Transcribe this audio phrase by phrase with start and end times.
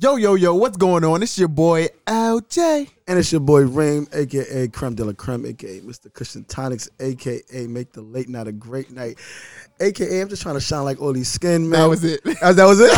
[0.00, 1.24] Yo, yo, yo, what's going on?
[1.24, 2.88] It's your boy LJ.
[3.08, 6.12] And it's your boy Reem, aka Creme de la Creme, aka Mr.
[6.12, 9.18] Kush and Tonics, aka Make the Late Night a Great Night,
[9.80, 11.80] aka I'm just trying to shine like all these skin, man.
[11.80, 12.22] That was it.
[12.22, 12.92] That, that was it.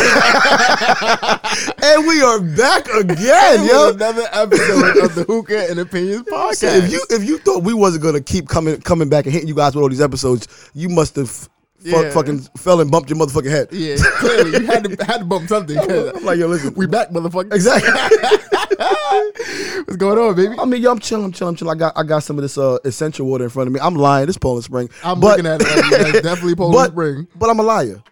[1.82, 3.94] and we are back again, yo.
[3.94, 6.84] Another episode of the Hookah and Opinions podcast.
[6.84, 9.54] If you if you thought we wasn't gonna keep coming coming back and hitting you
[9.54, 11.48] guys with all these episodes, you must have
[11.80, 12.10] fu- Yeah.
[12.10, 13.68] fucking fell and bumped your motherfucking head.
[13.72, 15.78] yeah, clearly you had to had to bump something.
[16.16, 16.74] I'm like, yo, listen.
[16.74, 17.52] we back, motherfucker.
[17.52, 17.90] Exactly.
[19.84, 20.54] What's going on, baby?
[20.58, 21.76] I mean, yo, I'm chilling, I'm chilling, I'm chilling.
[21.76, 23.80] I got I got some of this uh, essential water in front of me.
[23.80, 24.26] I'm lying.
[24.26, 24.88] This Poland Spring.
[25.04, 25.66] I'm but, looking at it.
[25.90, 27.26] That's definitely Poland but, Spring.
[27.36, 28.02] But I'm a liar,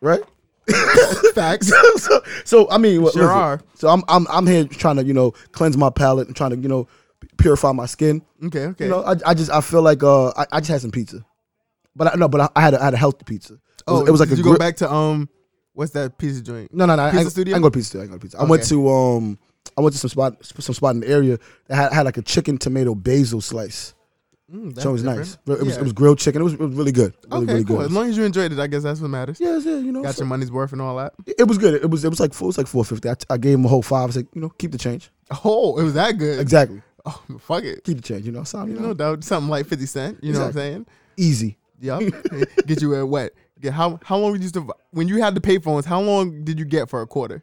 [0.00, 0.20] right?
[1.34, 1.72] Facts.
[1.96, 3.36] so, so I mean, what- Sure listen.
[3.36, 3.60] are.
[3.74, 6.56] So I'm I'm I'm here trying to you know cleanse my palate and trying to
[6.56, 6.86] you know
[7.36, 8.22] purify my skin.
[8.44, 8.84] Okay, okay.
[8.84, 11.24] You know, I, I just I feel like uh I, I just had some pizza,
[11.96, 13.54] but I, no, but I, I had a, I had a healthy pizza.
[13.54, 13.60] It
[13.90, 15.28] was, oh, it was like did a you gri- go back to um,
[15.72, 16.72] what's that pizza joint?
[16.74, 17.04] No, no, no.
[17.04, 17.56] I, Pizza I, Studio?
[17.56, 18.00] I go to pizza.
[18.02, 18.38] I go to pizza.
[18.38, 18.68] I went Okay.
[18.70, 19.38] to um
[19.76, 22.22] I went to some spot some spot in the area that had, had like a
[22.22, 23.94] chicken tomato basil slice.
[24.52, 25.18] Mm, that's So it was different.
[25.20, 25.38] nice.
[25.58, 25.80] It was Yeah.
[25.80, 26.40] it was grilled chicken.
[26.42, 27.14] It was, it was really good.
[27.30, 27.76] Really, okay, really cool.
[27.78, 27.86] good.
[27.86, 29.40] As long as you enjoyed it, I guess that's what matters.
[29.40, 30.02] yeah, yeah, you know.
[30.02, 31.14] Got so- your money's worth and all that.
[31.26, 31.74] it was good.
[31.74, 33.08] It was it was like four, it was like four fifty.
[33.08, 34.02] I, I gave him a whole five.
[34.02, 35.10] I was like, you know, keep the change.
[35.44, 36.38] Oh, it was that good.
[36.40, 36.82] Exactly.
[37.06, 37.82] Oh, fuck it.
[37.84, 38.26] Keep the change.
[38.26, 40.22] You know, so, you know, No doubt, something like fifty cent.
[40.22, 40.86] You know what I'm saying?
[41.16, 41.56] easy.
[41.82, 42.02] Yup.
[42.66, 43.32] get you wet.
[43.60, 45.84] Get how how long did you to when you had the payphones?
[45.84, 47.42] How long did you get for a quarter?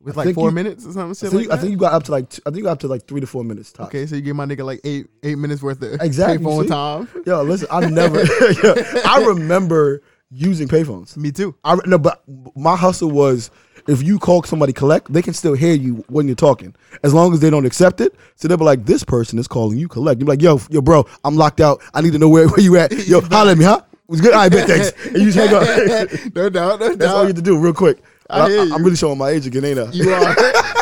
[0.00, 1.60] With I like four you- minutes or something I think, like I that.
[1.60, 3.20] think you got up to like t- I think you got up to like three
[3.20, 3.88] to four minutes tops.
[3.88, 6.68] okay, so you gave my nigga like eight eight minutes worth of Exactly, payphone see?
[6.68, 7.08] time.
[7.26, 8.18] Yo, listen, I never.
[8.64, 11.16] yo, I remember using payphones.
[11.16, 11.54] Me too.
[11.62, 12.22] I no, but
[12.56, 13.50] my hustle was
[13.86, 17.32] if you call somebody collect, they can still hear you when you're talking, as long
[17.32, 18.14] as they don't accept it.
[18.36, 21.06] So they'll be like, "This person is calling you collect." You're like, "Yo, yo, bro,
[21.24, 21.82] I'm locked out.
[21.94, 22.92] I need to know where, where you at.
[23.06, 23.82] Yo, holler at me, huh?
[24.08, 24.32] Was good.
[24.32, 26.34] All right, bet thanks." And you just hang up.
[26.34, 27.98] no doubt, no That's all you have to do, real quick.
[28.30, 28.74] I hear you.
[28.74, 29.90] am really showing my age again, ain't I?
[29.90, 30.34] You are.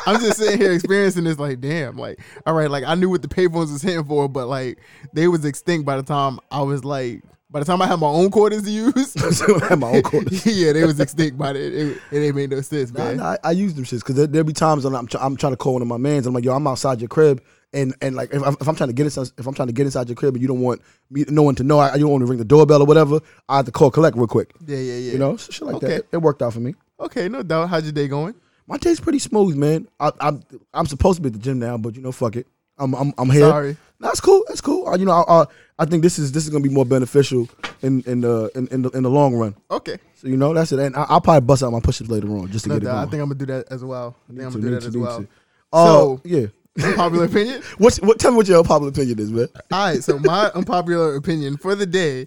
[0.07, 1.39] I'm just sitting here experiencing this.
[1.39, 1.97] Like, damn.
[1.97, 2.71] Like, all right.
[2.71, 4.79] Like, I knew what the payphones was hitting for, but like,
[5.13, 7.23] they was extinct by the time I was like.
[7.51, 10.03] By the time I had my own quarters to use, So I have my own
[10.03, 10.47] quarters.
[10.47, 11.99] yeah, they was extinct by the it.
[12.13, 13.17] It ain't made no sense, Nah, man.
[13.17, 15.37] nah, I, I use them shits because there, there be times when I'm, try, I'm
[15.37, 16.27] trying to call one of my mans.
[16.29, 18.89] I'm like, yo, I'm outside your crib, and and like if, I'm- if I'm trying
[18.91, 20.81] to get inside, if I'm trying to get inside your crib, and you don't want
[21.11, 23.19] me, no one to know, I, you don't want to ring the doorbell or whatever,
[23.49, 24.53] I have to call collect real quick.
[24.65, 25.13] Yeah, yeah, yeah.
[25.13, 25.87] You know, so shit like Okay.
[25.89, 25.97] that.
[25.97, 26.77] It, it worked out for me.
[27.01, 27.69] Okay, no doubt.
[27.69, 28.35] How's your day going?
[28.69, 29.89] My day's pretty smooth, man.
[29.99, 32.47] I, I'm I'm supposed to be at the gym now, but you know, fuck it.
[32.81, 33.49] I'm I'm, I'm here.
[33.49, 33.77] Sorry.
[34.01, 34.43] That's cool.
[34.49, 34.89] That's cool.
[34.89, 35.47] Uh, you know, I, I
[35.81, 37.49] I think this is this is gonna be more beneficial
[37.83, 39.55] in in the in, in the in the long run.
[39.71, 39.99] Okay.
[40.15, 40.79] So you know, that's it.
[40.79, 42.87] And I, I'll probably bust out my push-ups later on just to No get it
[42.87, 42.97] doubt.
[42.97, 44.17] I think I'm gonna do that as well.
[44.29, 45.19] I think I'm gonna do that as well.
[45.21, 45.29] to.
[45.73, 46.47] Uh, So- yeah.
[46.83, 47.63] Unpopular opinion.
[47.79, 48.19] What's what?
[48.19, 49.49] Tell me what your unpopular opinion is, man.
[49.73, 50.03] All right.
[50.03, 52.27] So my unpopular opinion for the day,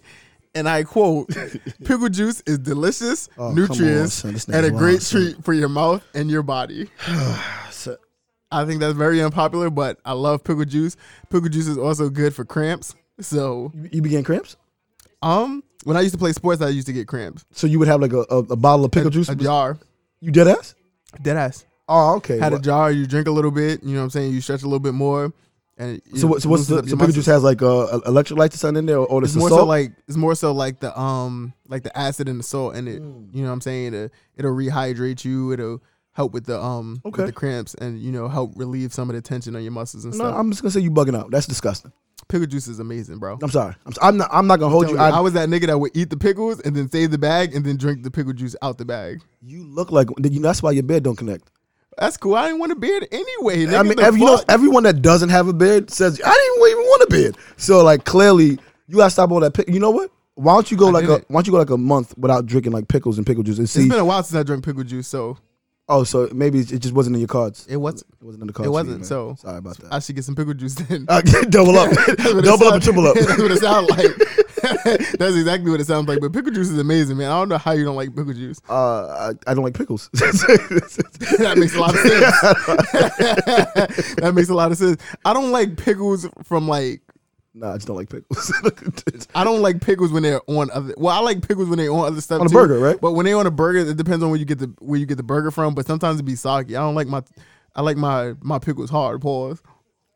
[0.54, 1.30] and I quote:
[1.84, 4.10] "Pickle juice is delicious, Oh, come on.
[4.52, 5.20] And a wild, great son.
[5.22, 6.88] treat for your mouth and your body."
[8.62, 10.96] I think that's very unpopular, but I love pickle juice.
[11.30, 12.94] Pickle juice is also good for cramps.
[13.20, 14.56] So, you, you be getting cramps?
[15.22, 17.44] um, when I used to play sports, I used to get cramps.
[17.52, 19.28] So you would have like a, a, a bottle of pickle a, juice?
[19.28, 19.78] a jar,
[20.20, 20.74] You dead ass?
[21.22, 21.66] dead ass.
[21.88, 22.38] Oh, okay.
[22.38, 22.90] Had a jar.
[22.90, 23.82] You drink a little bit.
[23.82, 24.32] You know what I'm saying.
[24.32, 25.32] You stretch a little bit more.
[25.76, 26.40] And it, so what?
[26.40, 28.98] So what's the up so pickle juice has like uh, electrolytes or something in there,
[28.98, 29.60] or, or It's the more salt?
[29.62, 32.86] so like it's more so like the um like the acid and the salt in
[32.88, 33.02] it.
[33.02, 33.34] Mm.
[33.34, 33.92] You know what I'm saying?
[33.92, 35.52] It'll, it'll rehydrate you.
[35.52, 35.82] It'll
[36.14, 39.22] help with the um with the cramps and you know help relieve some of the
[39.22, 40.34] tension on your muscles and no, stuff.
[40.36, 41.30] I'm just gonna say you bugging out.
[41.30, 41.92] That's disgusting.
[42.28, 43.38] Pickle juice is amazing, bro.
[43.42, 43.74] I'm sorry.
[43.84, 44.28] I'm, I'm not.
[44.32, 44.94] I'm not gonna hold you.
[44.94, 47.18] you, I, I, was that nigga that would eat the pickles and then save the
[47.18, 49.20] bag and then drink the pickle juice out the bag.
[49.42, 50.08] you look like.
[50.18, 51.50] That's why your bed don't connect.
[51.98, 52.34] That's cool.
[52.34, 53.66] I didn't want a beard anyway.
[53.66, 56.70] Nigga, I mean, every, you know, everyone that doesn't have a beard says I didn't
[56.70, 57.36] even want a beard.
[57.56, 58.58] So like clearly,
[58.88, 59.52] you gotta stop all that.
[59.52, 60.10] Pick, you know what?
[60.34, 61.24] Why don't you go I like a.
[61.28, 63.68] Why don't you go like a month without drinking like pickles and pickle juice and
[63.68, 63.82] see?
[63.82, 65.36] it's been a while since I drank pickle juice, so
[65.88, 67.66] oh, so maybe it just wasn't in your cards.
[67.68, 68.04] it wasn't.
[68.20, 68.68] It wasn't in the cards.
[68.68, 68.96] it wasn't.
[68.98, 69.04] man.
[69.04, 69.92] So sorry about that.
[69.92, 71.06] I should get some pickle juice then.
[71.08, 73.14] Uh, double up, That's what it double up and triple up.
[73.16, 74.10] That's what it sounds like.
[75.18, 76.20] That's exactly what it sounds like.
[76.20, 77.30] But pickle juice is amazing, man.
[77.30, 78.60] I don't know how you don't like pickle juice.
[78.68, 80.08] Uh, I, I don't like pickles.
[80.12, 84.14] that makes a lot of sense.
[84.16, 85.00] that makes a lot of sense.
[85.24, 87.02] I don't like pickles from like
[87.54, 88.52] nah, I just don't like pickles.
[89.34, 90.94] I don't like pickles when they're on other.
[90.96, 93.00] Well, I like pickles when they're on other stuff On a too, burger, right?
[93.00, 95.06] But when they're on a burger, it depends on where you get the where you
[95.06, 95.74] get the burger from.
[95.74, 96.76] But sometimes it be soggy.
[96.76, 97.22] I don't like my
[97.74, 99.20] I like my my pickles hard.
[99.22, 99.62] Pause.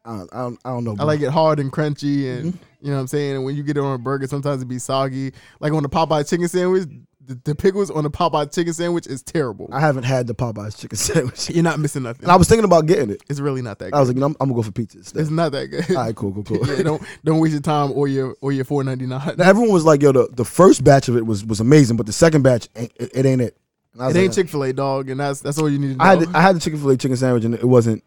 [0.04, 0.58] I, don't, I don't.
[0.64, 0.96] I don't know.
[0.98, 2.64] I like it hard and crunchy, and Mm-hmm.
[2.80, 3.36] you know what I'm saying.
[3.36, 5.32] And when you get it on a burger, sometimes it be soggy.
[5.60, 6.88] Like on the Popeye chicken sandwich,
[7.28, 9.68] the, the pickles on the Popeyes chicken sandwich is terrible.
[9.70, 12.24] I haven't had the Popeyes chicken sandwich, You're not missing nothing.
[12.24, 13.22] and I was thinking about getting it.
[13.28, 13.92] It's really not that.
[13.92, 13.96] Good.
[13.96, 15.20] I was like, you know, I'm, I'm gonna go for pizza instead.
[15.20, 15.90] It's not that good.
[15.90, 16.66] All right, cool, cool, cool.
[16.76, 19.34] yeah, don't don't waste your time or your or your four ninety nine.
[19.36, 22.06] Now, everyone was like, yo, the, the first batch of it was was amazing, but
[22.06, 23.56] the second batch, ain't, it, it ain't it.
[23.92, 25.92] And I was It ain't Chick Fil A, dog, and that's that's all you need
[25.92, 26.04] to know.
[26.04, 28.02] I had the, I had the Chicken Fil A chicken sandwich and it wasn't.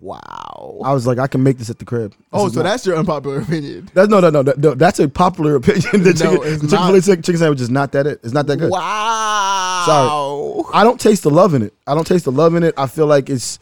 [0.00, 0.80] Wow.
[0.84, 2.12] I was like, I can make this at the crib.
[2.12, 3.90] This oh, so not- that's your unpopular opinion.
[3.94, 4.74] That's no, no, no, no, no.
[4.74, 5.82] That's a popular opinion.
[6.04, 7.02] The No, chicken, it's the Chick Fil A not.
[7.04, 8.06] chicken, chicken sandwich is not that.
[8.06, 8.20] It.
[8.22, 8.70] It's not that good.
[8.70, 9.82] Wow.
[9.86, 10.70] Sorry.
[10.74, 11.74] I don't taste the love in it.
[11.86, 12.74] I don't taste the love in it.
[12.76, 13.58] I feel like it's.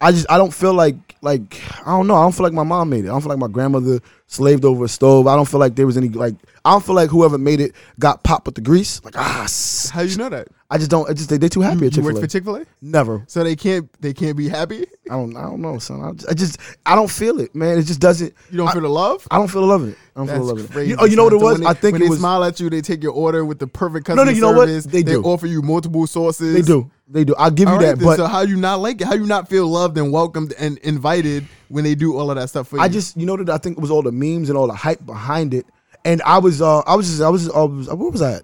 [0.00, 2.14] I just I don't feel like like I don't know.
[2.14, 3.08] I don't feel like my mom made it.
[3.08, 5.26] I don't feel like my grandmother slaved over a stove.
[5.26, 6.34] I don't feel like there was any like.
[6.64, 9.04] I don't feel like whoever made it got popped with the grease.
[9.04, 9.46] Like ah,
[9.92, 10.48] How you know that?
[10.70, 11.08] I just don't.
[11.10, 12.66] I just they they too happy at You Chick work Fil for Chick Fil A,
[12.80, 13.24] Never.
[13.26, 14.86] so they can't they can't be happy.
[15.10, 15.36] I don't.
[15.36, 16.02] I don't know, son.
[16.02, 17.78] I just, I just I don't feel it, man.
[17.78, 18.32] It just doesn't.
[18.50, 19.28] You don't I, feel the love.
[19.30, 19.98] I don't feel the love in it.
[20.22, 20.70] I don't That's the love in it.
[20.72, 20.90] crazy.
[20.90, 21.40] You, oh, you know what it son.
[21.40, 21.60] So was?
[21.60, 22.18] they- I think when it they was.
[22.18, 24.68] smile at you, they take your order with the perfect no, customer you know what?
[24.68, 24.84] service.
[24.86, 25.22] They do.
[25.22, 26.54] offer you multiple sauces.
[26.54, 26.90] They do.
[27.08, 27.34] They do.
[27.36, 28.04] I'll give you All right, that.
[28.04, 29.06] But so how you not like it?
[29.06, 32.48] How you not feel loved and welcomed and invited when they do all of that
[32.48, 32.82] stuff for you?
[32.82, 34.74] I just, you know, that I think it was all the memes and all the
[34.74, 35.66] hype behind it.
[36.04, 38.42] And I was, uh, I was just, I was, I was, where was I at?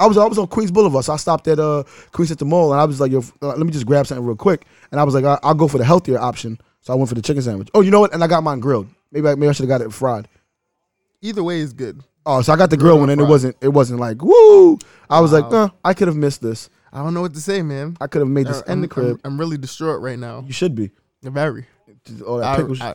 [0.00, 1.82] I was, I was on Queens Boulevard, so I stopped at uh
[2.12, 4.24] Queens at the mall, and I was like, Yo, uh, let me just grab something
[4.24, 4.64] real quick.
[4.92, 7.14] And I was like, I- I'll go for the healthier option, so I went for
[7.16, 7.68] the chicken sandwich.
[7.74, 8.12] Oh, you know what?
[8.14, 8.88] And I got mine grilled.
[9.10, 10.28] Maybe, I, maybe I should have got it fried.
[11.22, 12.02] Either way is good.
[12.26, 14.78] Oh, so I got the grilled or one, and it wasn't, it wasn't like woo.
[15.08, 15.64] I was like, Wow.
[15.64, 16.68] uh, I could have missed this.
[16.92, 17.96] I don't know what to say, man.
[18.00, 19.20] I could have made this in the crib.
[19.24, 20.42] I'm, I'm really distraught right now.
[20.46, 20.90] you should be.
[21.22, 21.66] Very.
[22.26, 22.80] All that I- pickles.
[22.80, 22.94] I-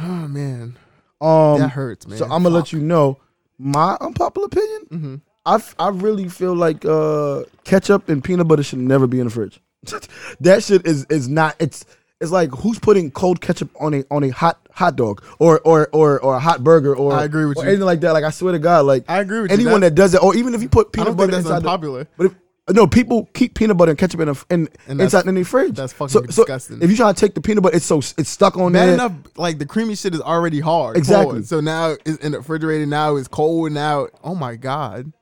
[0.00, 0.76] oh man,
[1.20, 2.18] um, that hurts, man.
[2.18, 3.18] so I'm gonna let you know
[3.58, 4.80] my unpopular opinion.
[4.90, 5.14] hmm
[5.46, 9.30] I, I really feel like uh, ketchup and peanut butter should never be in the
[9.30, 9.60] fridge.
[10.40, 11.56] that shit is is not.
[11.58, 11.84] It's
[12.20, 15.88] it's like who's putting cold ketchup on a on a hot hot dog or or
[15.92, 17.68] or, or a hot burger or I agree with or you.
[17.70, 18.12] anything like that.
[18.12, 19.80] Like I swear to God, like I agree with anyone you.
[19.80, 21.62] that does it, or even if you put peanut butter that's inside.
[21.62, 22.34] The, but if,
[22.72, 25.74] no, people keep peanut butter and ketchup in a, in And inside in their fridge.
[25.76, 26.82] that's fucking so, so disgusting.
[26.82, 28.94] if you try to take the peanut butter, it's so it's stuck on Bad there.
[28.94, 30.96] enough, like the creamy shit is already hard.
[30.96, 31.32] Exactly.
[31.36, 31.46] cold.
[31.46, 32.86] So now it's in the refrigerator.
[32.86, 33.72] Now it's cold.
[33.72, 35.12] Now, oh my god,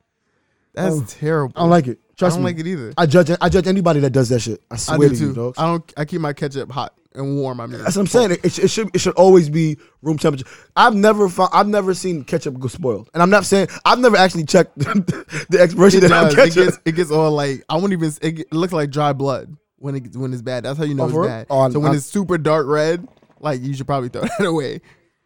[0.75, 1.55] that's Oh, terrible.
[1.57, 2.01] I don't like it.
[2.19, 2.51] I Trust don't me.
[2.51, 2.93] like it either.
[2.99, 4.61] I judge I judge anybody that does that shit.
[4.71, 5.35] I I swear do to you, too.
[5.35, 5.59] dogs.
[5.59, 5.93] I don't.
[5.97, 7.61] I keep my ketchup hot and warm.
[7.61, 8.31] I mean, That's what I'm saying.
[8.33, 10.45] It, it, should- it should always be room temperature.
[10.77, 14.17] I've never found, I've never seen ketchup go spoiled, and I'm not saying I've never
[14.17, 16.33] actually checked the expiration it date on does.
[16.33, 16.65] It ketchup.
[16.65, 18.11] gets it gets all like I won't even.
[18.21, 20.65] It, get- it looks like dry blood when it when it's bad.
[20.65, 21.29] That's how you know Oh, it's real?
[21.29, 21.47] bad.
[21.51, 23.07] Oh, so when I- it's super dark red,
[23.39, 24.81] like you should probably throw that away.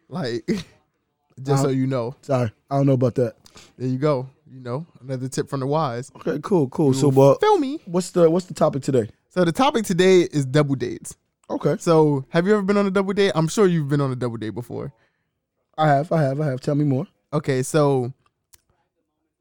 [0.09, 0.45] Like
[1.41, 2.15] just so Uh, you know.
[2.21, 3.35] Sorry, I don't know about that.
[3.79, 4.29] There you go.
[4.53, 6.11] You know another tip from the wise.
[6.15, 6.93] Okay, cool, cool.
[6.93, 7.79] So, You well, feel me?
[7.85, 9.09] what's the what's the topic today?
[9.29, 11.17] So the topic today is double dates.
[11.49, 13.31] Okay, So have you ever been on a double date?
[13.33, 14.93] I'm sure you've been on a double date before.
[15.75, 16.61] I have, I have, I have.
[16.61, 17.07] Tell me more.
[17.33, 18.13] Okay, so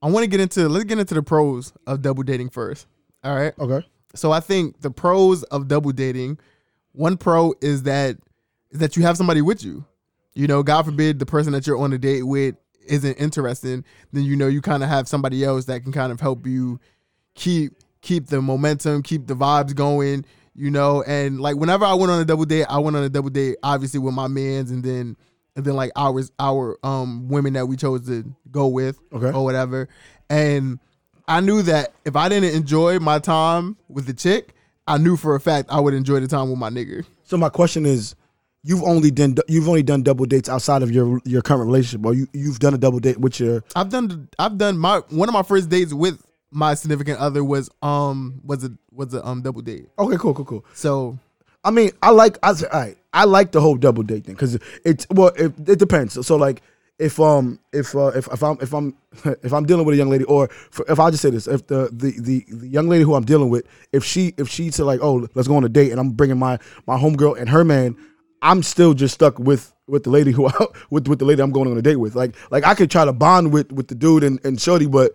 [0.00, 2.87] I want to get into let's get into the pros of double dating first.
[3.23, 3.53] All right.
[3.58, 6.38] Okay, So I think the pros of double dating,
[6.93, 8.17] one pro is that
[8.70, 9.85] is that you have somebody with you.
[10.35, 12.55] You know, God forbid the person that you're on a date with
[12.87, 16.20] isn't interesting, then you know you kind of have somebody else that can kind of
[16.20, 16.81] help you
[17.34, 20.25] keep keep the momentum, keep the vibes going,
[20.55, 21.02] you know.
[21.05, 23.56] And like whenever I went on a double date, I went on a double date
[23.62, 25.17] obviously with my mans and then
[25.55, 29.31] and then like ours our um women that we chose to go with Okay.
[29.37, 29.88] or whatever.
[30.31, 30.79] And
[31.29, 34.55] I knew that if I didn't enjoy my time with the chick,
[34.87, 37.05] I knew for a fact I would enjoy the time with my nigga.
[37.23, 38.14] so my question is,
[38.62, 42.14] you've only done you've only done double dates outside of your your current relationship, or
[42.14, 45.32] you you've done a double date with your I've done I've done my one of
[45.32, 49.62] my first dates with my significant other was um was a was a um double
[49.62, 49.87] date.
[49.99, 50.64] okay, cool, cool, cool.
[50.75, 51.19] So
[51.64, 55.06] I mean, I like I right, I like the whole double date thing because it's
[55.10, 56.15] well, it, it depends.
[56.15, 56.63] So, so like
[56.98, 58.96] if um if uh, if if I'm if I'm
[59.43, 61.67] if I'm dealing with a young lady or for, if I just say this, if
[61.67, 64.84] the, the the the young lady who I'm dealing with, if she if she said
[64.87, 67.65] like, oh, let's go on a date, and I'm bringing my my homegirl and her
[67.65, 67.96] man,
[68.43, 70.53] I'm still just stuck with with the lady who I,
[70.91, 72.15] with with the lady I'm going on a date with.
[72.15, 75.13] Like like I could try to bond with with the dude and, and shorty, but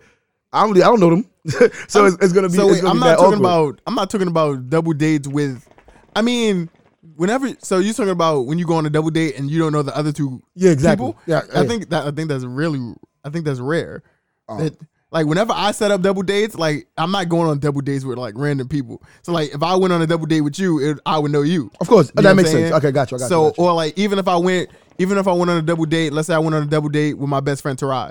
[0.52, 1.30] I don't I don't know them,
[1.88, 2.54] so it's, it's gonna be.
[2.56, 3.40] so wait, gonna I'm be not talking awkward.
[3.40, 5.68] about I'm not talking about double dates with
[6.16, 6.70] I mean
[7.16, 9.72] whenever so you're talking about when you go on a double date and you don't
[9.72, 11.06] know the other two Yeah, exactly.
[11.08, 11.20] people?
[11.26, 11.68] Yeah, I yeah.
[11.68, 12.94] think that I think that's really
[13.24, 14.02] I think that's rare.
[14.48, 14.58] Oh.
[14.58, 14.74] That
[15.10, 18.18] like whenever I set up double dates, like I'm not going on double dates with
[18.18, 19.02] like random people.
[19.22, 21.42] So like if I went on a double date with you, it, I would know
[21.42, 21.70] you.
[21.80, 22.72] Of course, You oh, that makes sense.
[22.72, 23.16] Okay, got you.
[23.16, 23.50] I got so you.
[23.50, 23.64] got you.
[23.64, 26.26] or like even if I went, even if I went on a double date, let's
[26.26, 28.10] say I went on a double date with my best friend Tarai.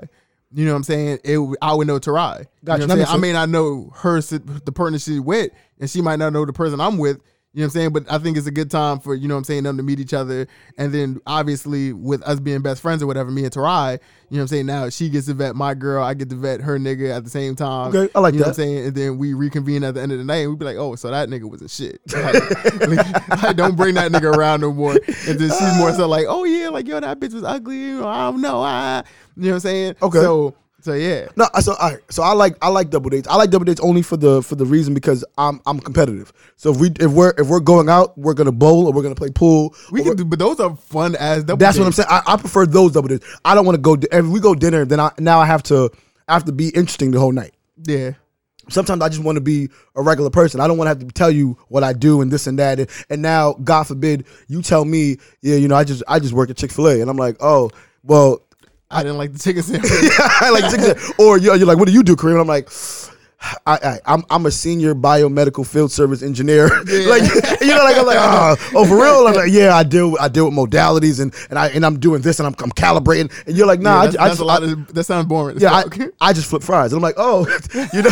[0.54, 1.20] You know what I'm saying?
[1.24, 2.46] It I would know Tarai.
[2.64, 3.20] Gotcha, You know I'm makes saying?
[3.20, 6.54] I may not know her the partner she's with, and she might not know the
[6.54, 7.22] person I'm with.
[7.54, 7.94] You know what I'm saying?
[7.94, 9.84] But I think it's a good time for, you know what I'm saying, them to
[9.84, 10.48] meet each other.
[10.78, 14.00] And then obviously with us being best friends or whatever, me and Tarai, you know
[14.30, 14.66] what I'm saying?
[14.68, 17.32] Now she gets to vet my girl, I get to vet her nigga at the
[17.32, 17.96] same time.
[17.96, 18.58] Okay, I like you know that.
[18.58, 18.86] what I'm saying?
[18.88, 20.96] And then we reconvene at the end of the night and we be like, oh,
[20.96, 22.02] so that nigga was a shit.
[22.18, 24.92] Like, like, don't bring that nigga around no more.
[24.94, 27.94] And then she's more so like, oh yeah, like yo, that bitch was ugly.
[27.94, 28.62] I don't know.
[28.62, 29.04] I,
[29.36, 29.96] You know what I'm saying?
[30.02, 30.20] Okay.
[30.20, 32.00] So So yeah, No, so all right.
[32.10, 33.28] So I like I like double dates.
[33.28, 36.32] I like double dates only for the for the reason because I'm I'm competitive.
[36.56, 39.16] So if we if we're if we're going out, we're gonna bowl or we're gonna
[39.16, 39.76] play pool.
[39.92, 41.58] we can do, but those are fun as double.
[41.58, 42.10] That's what I'm saying.
[42.10, 43.26] I, I prefer those double dates.
[43.44, 43.98] I don't want to go.
[44.12, 45.90] If we go dinner, then I now I have to
[46.28, 47.54] I have to be interesting the whole night.
[47.84, 48.12] Yeah,
[48.70, 50.60] Sometimes I just want to be a regular person.
[50.60, 52.80] I don't want to have to tell you what I do and this and that.
[52.80, 56.34] And, and now, God forbid, you tell me, yeah, you know, I just I just
[56.34, 57.72] work at Chick Fil A, and I'm like, oh,
[58.04, 58.42] well,
[58.90, 59.92] I didn't like the chicken sandwich.
[60.20, 61.24] I like Chick-fil-A.
[61.24, 62.32] or you're, you're like, what do you do, Kareem?
[62.34, 62.70] And I'm like,
[63.40, 66.68] I, I I'm I'm a senior biomedical field service engineer.
[66.70, 67.22] like
[67.62, 69.28] you know, like I'm like, oh, oh, for real?
[69.28, 72.22] I'm like, yeah, I deal I deal with modalities and and I and I'm doing
[72.22, 73.32] this and I'm, I'm calibrating.
[73.46, 74.94] And you're like, nah, Yeah, I, that's, I that's just a lot I- of.
[74.94, 75.60] That sounds boring.
[75.60, 75.84] yeah, I.
[76.30, 76.92] I just flip fries.
[76.94, 77.46] And I'm like, oh,
[77.94, 78.10] you know.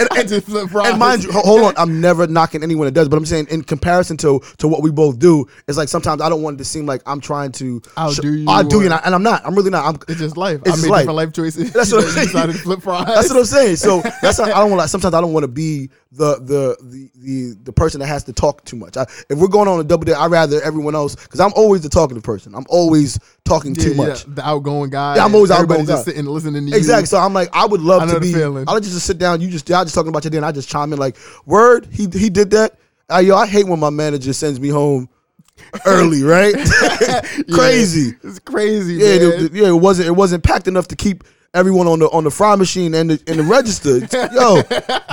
[0.00, 0.90] and, I just flip fries.
[0.90, 3.62] and mind you, hold on, I'm never knocking anyone that does, but I'm saying in
[3.62, 6.64] comparison to to what we both do, it's like sometimes I don't want it to
[6.64, 9.46] seem like I'm trying to Outdo you I do you, and, I, and I'm not.
[9.46, 9.84] I'm really not.
[9.86, 10.60] I'm, It's just life.
[10.62, 11.00] It's I just made life.
[11.02, 11.72] different life choices.
[11.72, 12.52] That's what I'm saying.
[12.54, 13.06] flip fries.
[13.06, 13.76] That's what I'm saying.
[13.76, 14.82] So that's how, I don't want.
[14.82, 18.24] to Sometimes I don't want to be the the the the the person that has
[18.24, 18.96] to talk too much.
[18.96, 21.82] I, if we're going on a double date, I'd rather everyone else because I'm always
[21.82, 22.54] the talkative person.
[22.54, 24.24] I'm always talking Yeah, too yeah, much.
[24.24, 25.16] the outgoing guy.
[25.16, 26.12] Yeah, I'm always outgoing just guy.
[26.12, 26.76] sitting listening to you.
[26.76, 27.06] Exactly.
[27.06, 28.32] So I'm like, I would love I to be.
[28.32, 28.64] feeling.
[28.68, 29.40] I'll let you just sit down.
[29.40, 31.16] You just y'all just talking about your day, and I just chime in like,
[31.46, 32.78] "Word, he he did that."
[33.12, 35.08] Uh, yo, I hate when my manager sends me home
[35.86, 36.22] early.
[36.22, 36.54] Right?
[37.52, 38.14] Crazy.
[38.22, 39.44] It's crazy, Yeah, man.
[39.46, 39.68] it, yeah.
[39.68, 40.08] It wasn't.
[40.08, 43.22] It wasn't packed enough to keep everyone on the on the fry machine and the
[43.26, 43.98] and the register.
[44.34, 44.56] yo,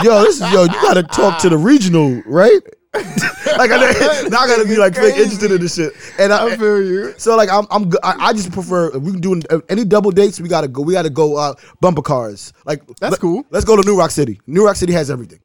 [0.03, 0.63] yo, this is yo.
[0.63, 2.59] You gotta talk to the regional, right?
[2.93, 5.93] like I, now I gotta be like fake interested in this shit.
[6.19, 7.13] And I, I feel you.
[7.17, 10.41] so like I'm I'm I, I just prefer if we can do any double dates.
[10.41, 10.81] We gotta go.
[10.81, 12.51] We gotta go uh, bumper cars.
[12.65, 13.45] Like That's cool.
[13.49, 14.41] Let's go to New Roc City.
[14.45, 15.39] New Roc City has everything.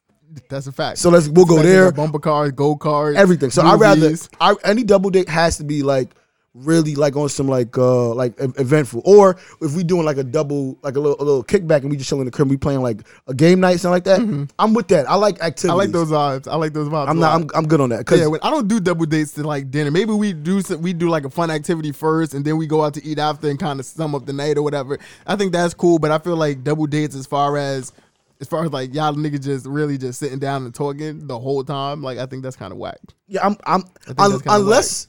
[0.51, 0.99] That's a fact.
[0.99, 1.93] So let's we'll go there.
[1.93, 3.51] bumper cars, go cars, Everything.
[3.51, 4.13] So I rather.
[4.41, 6.11] I, any double date has to be like
[6.57, 9.03] really like on some like uh like eventful.
[9.05, 11.97] Or if we doing like a double like a little a little kickback and we
[11.97, 14.49] just chilling in the crib, we playing like a game night something like that.
[14.59, 15.09] I'm with that.
[15.09, 15.65] I like activities.
[15.65, 15.71] Mm-hmm.
[15.71, 16.49] I like those vibes.
[16.49, 17.09] I like those vibes.
[17.09, 17.35] I'm not.
[17.35, 18.07] I'm, I'm good on that.
[18.07, 19.91] Cause yeah, I don't do double dates to like dinner.
[19.91, 22.83] Maybe we do some, we do like a fun activity first, and then we go
[22.83, 24.99] out to eat after and kind of sum up the night or whatever.
[25.27, 27.93] I think that's cool, but I feel like double dates as far as
[28.41, 31.65] as far as like y'all niggas just really just sitting down and talking the whole
[31.65, 32.03] time.
[32.03, 32.99] Like I think that's kind of whack.
[33.29, 33.57] yeah, I'm.
[33.65, 33.85] I'm
[34.19, 35.09] un- unless.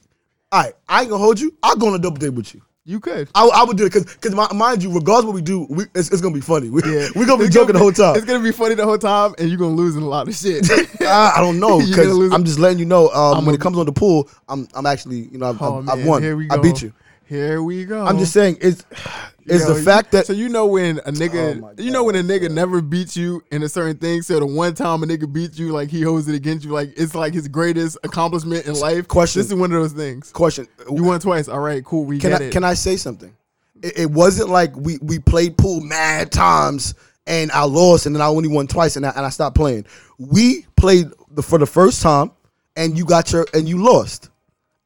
[0.49, 1.53] All right, I ain't gonna hold you.
[1.61, 2.61] I'll go on a double date with you.
[2.85, 3.27] You could.
[3.35, 6.09] I, I would do it because, because mind you, regardless what we do, we, it's,
[6.09, 6.69] it's gonna be funny.
[6.77, 8.15] We, Yeah, we're gonna be It's joking the whole time.
[8.15, 10.33] It's gonna be funny the whole time, and you're gonna lose in a lot of
[10.33, 10.71] shit.
[11.01, 13.09] I, I don't know because I'm just letting you know.
[13.09, 15.83] Um, when it comes on the pool, I'm I'm actually you know I've, oh I've,
[15.83, 16.23] man, I've won.
[16.23, 16.93] Here we I beat you.
[17.27, 18.05] Here we go.
[18.05, 18.85] I'm just saying it's
[19.45, 22.03] it's Yo, the fact that so you know when a nigga Oh my you know
[22.03, 25.05] when a nigga never beats you in a certain thing so the one time a
[25.05, 28.65] nigga beats you like he holds it against you like it's like his greatest accomplishment
[28.65, 29.41] in life Question.
[29.41, 30.67] this is one of those things question.
[30.93, 33.33] you won twice all right cool we can get I it can I say something?
[33.81, 36.93] It, it wasn't like we we played pool mad times
[37.25, 39.85] and I lost and then I only won twice and I, and I stopped playing.
[40.17, 42.31] We played the, for the first time
[42.75, 44.29] and you got your and you lost.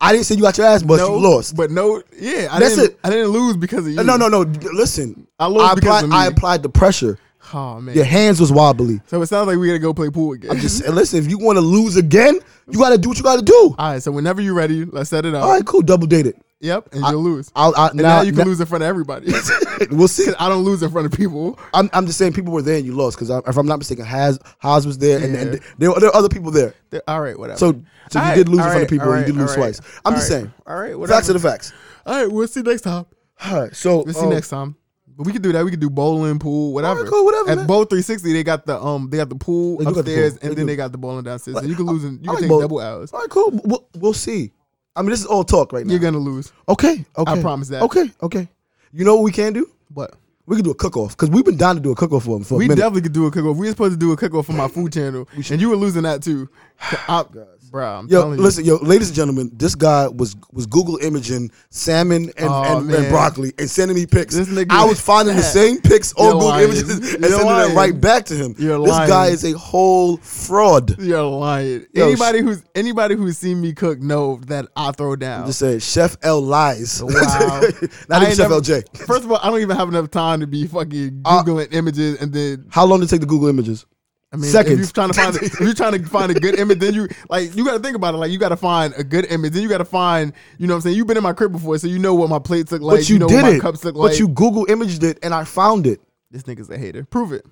[0.02, 1.56] I didn't say you got your ass but no, you lost.
[1.56, 3.00] but no yeah I That's didn't it.
[3.04, 4.42] I didn't lose because of you no, no, no.
[4.74, 6.04] Listen, I lost because applied.
[6.06, 6.16] of me.
[6.16, 7.18] I applied the pressure.
[7.54, 9.00] oh man Your hands was wobbly.
[9.08, 11.20] so it sounds like we gotta go play pool again Just and listen.
[11.20, 12.40] If you want to lose again,
[12.70, 13.76] you got to do what you got to do.
[13.78, 15.82] all right so whenever you're ready let's set it up All right, cool.
[15.82, 16.36] Double dated.
[16.62, 18.84] Yep and you'll lose I'll, I, and now, now, you can now- lose in front
[18.84, 19.32] of everybody
[19.92, 20.32] We'll see.
[20.40, 22.86] I don't lose in front of people I'm, I'm just saying people were there and
[22.86, 25.60] you lost because if I'm not mistaken, Haz Haz was there and, and Yeah.
[25.80, 26.74] there, there were other people there.
[27.08, 27.72] all right whatever So
[28.10, 29.52] so you All did lose in all front of people all and you did lose
[29.52, 29.76] all right.
[29.76, 30.00] twice.
[30.06, 30.54] I'm All just right, saying.
[30.68, 31.74] all right Facts whatever are the facts.
[32.06, 33.06] all right we'll see next time
[33.44, 34.76] All right, so We'll see um, next time.
[35.18, 35.66] But we could do that.
[35.66, 37.06] We could do bowling, pool, whatever.
[37.06, 37.68] cool, whatever, At man.
[37.68, 40.40] Bowl 360, they got the um, they got the pool They got the upstairs, pool.
[40.42, 40.72] They and then do.
[40.72, 41.56] they got the bowling downstairs.
[41.56, 42.62] Like, and you can lose, in, you I can like take both.
[42.62, 43.12] double hours.
[43.12, 43.52] All right, cool.
[43.66, 44.52] We'll, we'll see.
[44.96, 45.92] I mean, this is all talk right now.
[45.92, 46.52] You're gonna lose.
[46.68, 47.32] okay, okay.
[47.32, 47.82] I promise that.
[47.84, 48.48] Okay, okay.
[48.92, 49.70] You know what we can do?
[49.90, 52.12] But We can do a cook off because we've been down to do a cook
[52.12, 52.76] off for, for we a minute.
[52.76, 53.58] We definitely could do a cook off.
[53.58, 55.76] We were supposed to do a cook off for my food channel, and you were
[55.78, 56.50] losing that too.
[57.08, 57.24] I,
[57.72, 58.44] bro, I'm Yo, telling you.
[58.44, 62.92] listen, yo, ladies and gentlemen, this guy was was Google imaging salmon and, Oh, and,
[62.92, 64.36] and broccoli and sending me pics.
[64.70, 66.66] I was finding the same pics on Google lying.
[66.66, 67.68] images and You're sending lying.
[67.70, 68.56] them right back to him.
[68.60, 69.10] You're this lying.
[69.10, 71.00] guy is a whole fraud.
[71.00, 71.86] You're lying.
[71.94, 75.48] Yo, anybody who's anybody who's seen me cook know that I throw down.
[75.48, 77.02] Just say Chef L lies.
[77.04, 77.12] Wow.
[78.10, 78.98] Not even Chef never- LJ.
[79.08, 82.20] First of all, I don't even have enough time to be fucking Uh, googling images
[82.22, 83.86] and then How long did it take to Google images?
[84.34, 84.74] I mean, Seconds.
[84.80, 87.08] if you're trying to find if you're trying to find a good image, then you
[87.30, 88.18] like you got to think about it.
[88.18, 90.74] Like you got to find a good image, then you got to find you know
[90.74, 90.96] what I'm saying.
[90.96, 93.00] You've been in my crib before, so you know what my plates look like.
[93.00, 93.62] but you, know did what my it.
[93.62, 94.12] cups look but like.
[94.12, 96.00] But you Google imaged it, and I found it.
[96.30, 97.04] this nigga's a hater.
[97.04, 97.46] Prove it.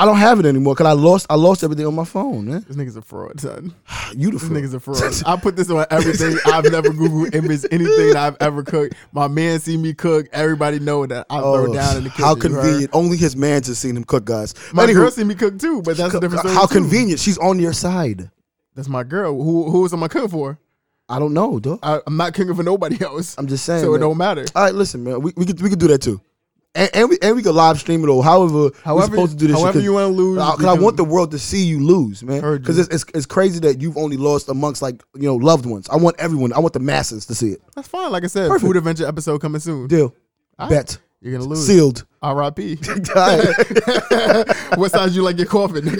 [0.00, 2.64] I don't have it anymore because I lost I lost everything on my phone, man.
[2.68, 3.74] This nigga's a fraud, son.
[4.16, 4.52] You the This fraud.
[4.52, 5.02] nigga's a fraud.
[5.26, 6.38] I put this on everything.
[6.46, 8.94] I've never Googled image anything that I've ever cooked.
[9.12, 10.28] My man see me cook.
[10.32, 12.24] Everybody know that I throw Oh, down in the kitchen.
[12.24, 12.90] how convenient!
[12.94, 14.54] Only his man has seen him cook, guys.
[14.72, 16.54] My Anywho, girl see me cook too, but that's a different story.
[16.54, 16.74] how too.
[16.74, 17.18] convenient!
[17.20, 18.30] She's on your side.
[18.76, 19.34] That's my girl.
[19.42, 20.58] Who who am I cooking for?
[21.10, 21.80] I don't know, dog.
[21.82, 23.34] I, I'm not cooking for nobody else.
[23.36, 23.82] I'm just saying.
[23.82, 24.44] so it don't matter.
[24.54, 25.20] All right, listen, man.
[25.22, 26.20] We, we could we could do that too,
[26.74, 29.38] and, and we and we could live stream it or however we're However, supposed to
[29.38, 29.58] do this.
[29.58, 30.36] however you want to lose.
[30.36, 32.40] Because you I want the world to see you lose, man.
[32.40, 35.88] Because it's, it's it's crazy that you've only lost amongst like you know loved ones.
[35.88, 36.52] I want everyone.
[36.52, 37.62] I want the masses to see it.
[37.74, 38.12] That's fine.
[38.12, 38.66] Like I said, Perfect.
[38.66, 39.88] food adventure episode coming soon.
[39.88, 40.14] Deal.
[40.58, 40.98] All right.
[41.20, 41.66] You're gonna lose.
[41.66, 42.04] Sealed.
[42.22, 42.78] R.I.P.
[44.76, 45.84] What size you like your coffin?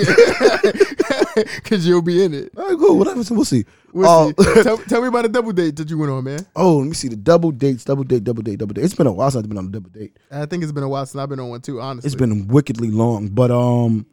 [1.54, 2.50] Because you'll be in it.
[2.56, 2.98] All right, cool.
[2.98, 3.22] Whatever.
[3.22, 3.64] So we'll see.
[3.92, 4.62] We'll Uh, see.
[4.64, 6.44] tell, tell me about the double date that you went on, man.
[6.56, 7.84] oh, let me see the double dates.
[7.84, 8.24] Double date.
[8.24, 8.58] Double date.
[8.58, 8.84] Double date.
[8.84, 10.16] It's been a while since I've been on a double date.
[10.32, 11.80] I think it's been a while since I've been on one too.
[11.80, 14.06] Honestly, It's been wickedly long, but um,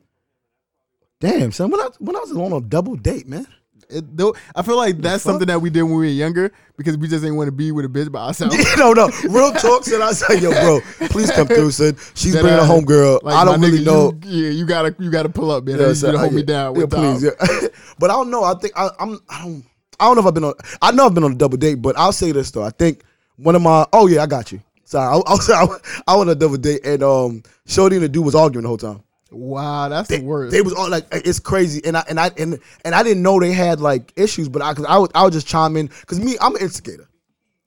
[1.19, 1.71] damn, son.
[1.71, 3.47] When I when I was on a double date, man.
[3.89, 6.97] It, though, I feel like that's something that we did when we were younger because
[6.97, 8.55] we just didn't want to be with a bitch by ourselves.
[8.77, 9.09] no, no.
[9.29, 11.95] Real talk, Said I said, yo, bro, please come through, son.
[12.15, 12.67] She's That bringing a ass.
[12.67, 13.19] home girl.
[13.23, 14.13] Like, I don't really nigga, know.
[14.23, 15.79] You, yeah, you gotta you gotta pull up, man.
[15.79, 16.75] Yeah, you to hold I- me down.
[16.79, 17.23] Yeah, please.
[17.23, 17.31] Yeah.
[17.99, 18.43] but I don't know.
[18.43, 19.19] I think I, I'm.
[19.29, 19.65] I don't.
[19.99, 20.53] I don't know if I've been on.
[20.81, 22.63] I know I've been on a double date, but I'll say this though.
[22.63, 23.01] I think
[23.37, 23.85] one of my.
[23.93, 24.61] Oh yeah, I got you.
[24.83, 25.49] Sorry, I, I was.
[25.51, 25.63] I,
[26.07, 28.67] I went on a double date, and um, Shorty and the dude was arguing the
[28.67, 29.01] whole time.
[29.31, 30.51] Wow, that's the worst.
[30.51, 33.39] They was all like, it's crazy, and I and I and, and I didn't know
[33.39, 36.19] they had like issues, but I cause I would I would just chime in because
[36.19, 37.09] me I'm an instigator.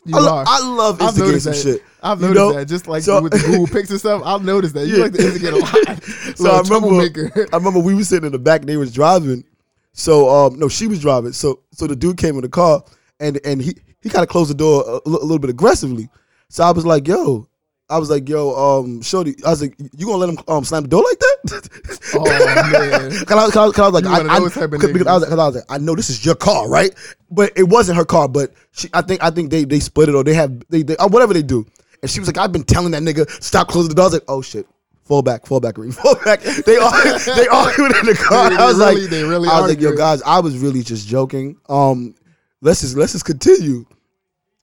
[0.04, 0.44] you I, lo- are.
[0.46, 1.58] I love instigating some that.
[1.58, 1.82] shit.
[2.02, 2.52] I've you noticed know?
[2.54, 2.66] that.
[2.66, 4.86] Just like So- with the Google Pics and stuff, I've noticed that.
[4.86, 5.02] You Yeah.
[5.02, 6.02] like to instigate a lot.
[6.36, 7.48] So I remember.
[7.52, 8.60] I remember we were sitting in the back.
[8.60, 9.44] and They was driving.
[9.92, 11.32] So um, no, she was driving.
[11.32, 12.84] So so the dude came in the car
[13.18, 16.08] and and he he kind of closed the door a, a little bit aggressively.
[16.48, 17.48] So I was like, yo.
[17.90, 20.82] I was like, yo, um, Shorty, I was like, you gonna let him um, slam
[20.82, 21.68] the door like that?
[22.14, 23.10] Oh man.
[23.26, 25.06] Cause I, cause I cause I was like, I, I, those type of cause, because
[25.06, 25.28] I was, niggas.
[25.30, 26.90] cause I was like, I know this is your car, right?
[27.30, 28.28] But it wasn't her car.
[28.28, 30.96] But she, I think, I think they they split it or they have they, they
[30.96, 31.66] or whatever they do.
[32.02, 34.04] And she was like, I've been telling that nigga stop closing the door.
[34.04, 34.66] I was like, oh shit,
[35.04, 36.40] fall back, fall back, Reem, fall back.
[36.40, 38.50] They all they argued in the car.
[38.50, 40.82] They- I was they like, they really I was like, yo, guys, I was really
[40.82, 41.56] just joking.
[41.68, 42.14] Um,
[42.60, 43.84] let's just let's just continue.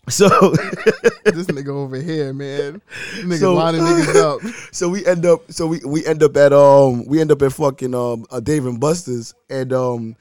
[0.07, 0.27] So
[1.25, 2.81] this nigga over here, man.
[3.15, 4.41] This nigga So- lining niggas up.
[4.71, 7.53] so we end up so we we end up at um we end up at
[7.53, 10.15] fucking um uh, Dave and Buster's and um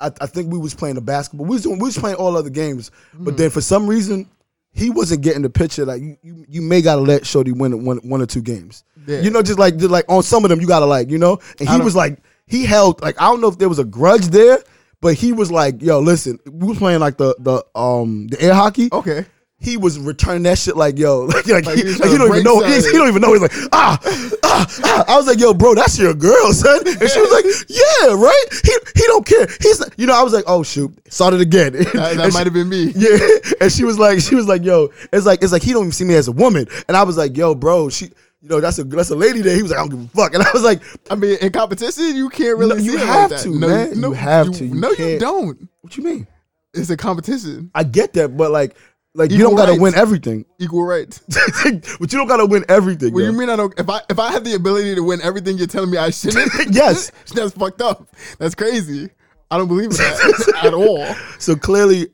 [0.00, 1.46] I, I think we was playing the basketball.
[1.46, 4.28] We was doing we was playing all other games, but then for some reason
[4.72, 5.84] he wasn't getting the picture.
[5.84, 8.84] Like you you, you may gotta let Shorty win one one or two games.
[9.06, 9.20] Yeah.
[9.20, 11.38] You know, just like just like on some of them you gotta like you know.
[11.58, 14.28] And he was like he held like I don't know if there was a grudge
[14.28, 14.62] there.
[15.02, 18.54] But he was like, "Yo, listen, we was playing like the the um the air
[18.54, 19.24] hockey Okay.
[19.58, 22.28] he was returning that shit like yo, like, like, Like he, he like, he don't
[22.28, 22.60] even know.
[22.64, 23.32] He, he don't even know.
[23.32, 23.98] He's like ah,
[24.44, 25.04] ah, ah.
[25.08, 26.80] I was like, yo, bro, that's your girl, son.
[26.86, 28.44] And she was like, yeah, right.
[28.64, 29.46] He he don't care.
[29.60, 30.14] He's you know.
[30.14, 31.72] I was like, oh shoot, started again.
[31.72, 32.92] That, And that might have been me.
[32.96, 33.18] yeah,
[33.60, 35.92] and she was like, she was like, yo, it's like it's like he don't even
[35.92, 36.66] see me as a woman.
[36.88, 38.10] And I was like, yo, bro, she.
[38.42, 39.54] You know that's a that's a lady there.
[39.54, 41.52] He was like, I don't give a fuck, and I was like, I mean, in
[41.52, 44.00] competition, you can't really No, you have like to, no, man.
[44.00, 44.64] No, You have to.
[44.64, 45.20] You no, you can't.
[45.20, 45.68] don't.
[45.82, 46.26] "What you mean?"
[46.72, 47.70] It's a competition.
[47.74, 48.76] I get that, but like,
[49.12, 49.82] like you don't gotta rights.
[49.82, 51.20] win everything, Equal rights.
[51.64, 53.12] but you don't gotta win everything.
[53.12, 53.30] What yo.
[53.30, 53.78] you mean I don't?
[53.78, 56.50] If I if I have the ability to win everything, you're telling me I shouldn't?
[56.74, 57.10] Yes.
[57.34, 58.08] that's fucked up.
[58.38, 59.10] That's crazy.
[59.50, 61.04] I don't believe that at all.
[61.40, 62.08] So clearly,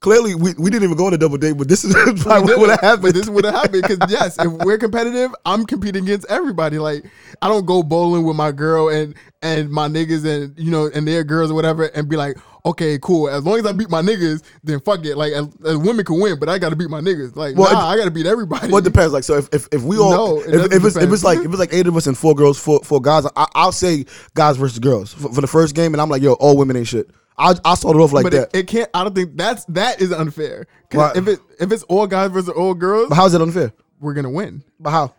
[0.00, 2.68] clearly we, we didn't even go on a double date, but this is probably what
[2.68, 3.02] didn't, happened.
[3.02, 6.78] But this would have happened because yes, if we're competitive, I'm competing against everybody.
[6.78, 7.04] Like
[7.42, 11.06] I don't go bowling with my girl and and my niggas and you know and
[11.06, 13.28] their girls or whatever and be like, okay, cool.
[13.28, 15.16] As long as I beat my niggas, then fuck it.
[15.16, 17.36] Like as, as women can win, but I got to beat my niggas.
[17.36, 18.68] Like Well, nah, it- I got to beat everybody.
[18.68, 19.12] well, it depends.
[19.12, 21.38] Like, so if, if, if we all, No, it if, if it's if it's like
[21.38, 24.04] if it's like eight of us and four girls, four four guys, I, I'll say
[24.34, 26.88] guys versus girls for, for the first game, and I'm like, yo, all women ain't
[26.88, 27.10] shit.
[27.38, 28.50] I I start it off like but that.
[28.54, 28.90] it, it can't.
[28.92, 30.66] I don't think that's that is unfair.
[30.90, 33.72] 'Cause if it if it's all guys versus all girls, but how's it unfair?
[34.00, 35.14] we're gonna win But how?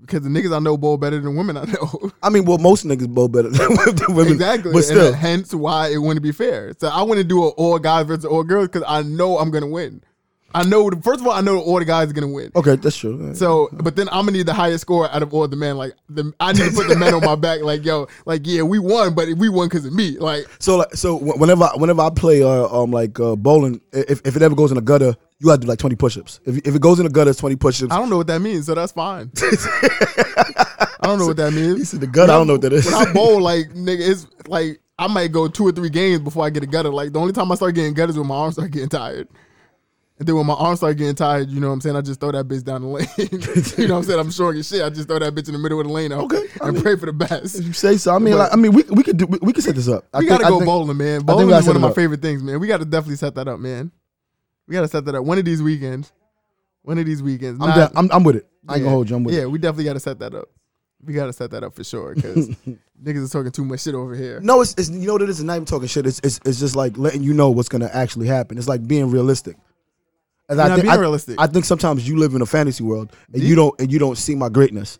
[0.00, 2.10] because the niggas I know bowl better than women I know.
[2.22, 3.68] I mean, well, most niggas both better than
[4.14, 4.72] women, Exactly.
[4.72, 6.72] But And still, hence why it wouldn't be fair.
[6.78, 9.50] So I want to do an all guys versus all girls because I know I'm
[9.52, 10.02] gonna win.
[10.54, 10.90] I know.
[11.02, 12.50] First of all, I know all the guys are gonna win.
[12.54, 13.34] okay, that's true.
[13.34, 15.76] So, but then I'm gonna need the highest score out of all the men.
[15.76, 17.62] Like, the, I need to put the men on my back.
[17.62, 20.18] Like, yo, like, yeah, we won, but we won because of me.
[20.18, 24.20] Like, So like so whenever I- whenever I play uh, um like uh, bowling, if,
[24.24, 26.40] if it ever goes in a gutter, you gotta do like twenty push-ups.
[26.44, 27.92] If, if it goes in a gutter, it's twenty push-ups.
[27.92, 29.30] I don't know what that means, so that's fine.
[31.00, 31.78] I don't know what that means.
[31.78, 32.32] He said the gutter.
[32.32, 32.86] I don't know what that is.
[32.86, 36.44] When I bowl, like, nigga, it's like I might go two or three games before
[36.44, 36.90] I get a gutter.
[36.90, 39.26] Like, the only time I start getting gutters when my arms start getting tired.
[40.22, 41.96] And then when my arms start getting tired, you know what I'm saying?
[41.96, 43.08] I just throw that bitch down the lane.
[43.76, 44.20] you know what I'm saying?
[44.20, 44.80] I'm short as shit.
[44.80, 46.82] I just throw that bitch in the middle of the lane Okay, I and mean-
[46.84, 47.60] pray for the best.
[47.60, 49.52] You say so, I mean, But- like, I mean, we we could do we, we
[49.52, 50.04] could set this up.
[50.14, 51.22] I We think- gotta I go think- bowling, man.
[51.22, 51.96] Bowling is one of my up.
[51.96, 52.60] favorite things, man.
[52.60, 53.90] We gotta definitely set that up, man.
[54.68, 56.12] We gotta set that up one of these weekends.
[56.82, 57.60] One of these weekends.
[57.60, 58.46] I'm, Not- I'm I'm with it.
[58.68, 58.84] I ain't Yeah.
[58.84, 59.16] gonna hold you.
[59.16, 59.50] I'm with yeah, it.
[59.50, 60.48] we definitely gotta set that up.
[61.04, 62.46] We gotta set that up for sure because
[63.02, 64.38] niggas is talking too much shit over here.
[64.40, 65.40] No, it's, it's you know what it is.
[65.40, 66.06] It's not even talking shit.
[66.06, 68.56] It's, it's it's just like letting you know what's gonna actually happen.
[68.56, 69.56] It's like being realistic.
[70.48, 71.36] And You're not think being I, realistic.
[71.38, 74.18] I think sometimes you live in a fantasy world and you don't and you don't
[74.18, 74.98] see my greatness.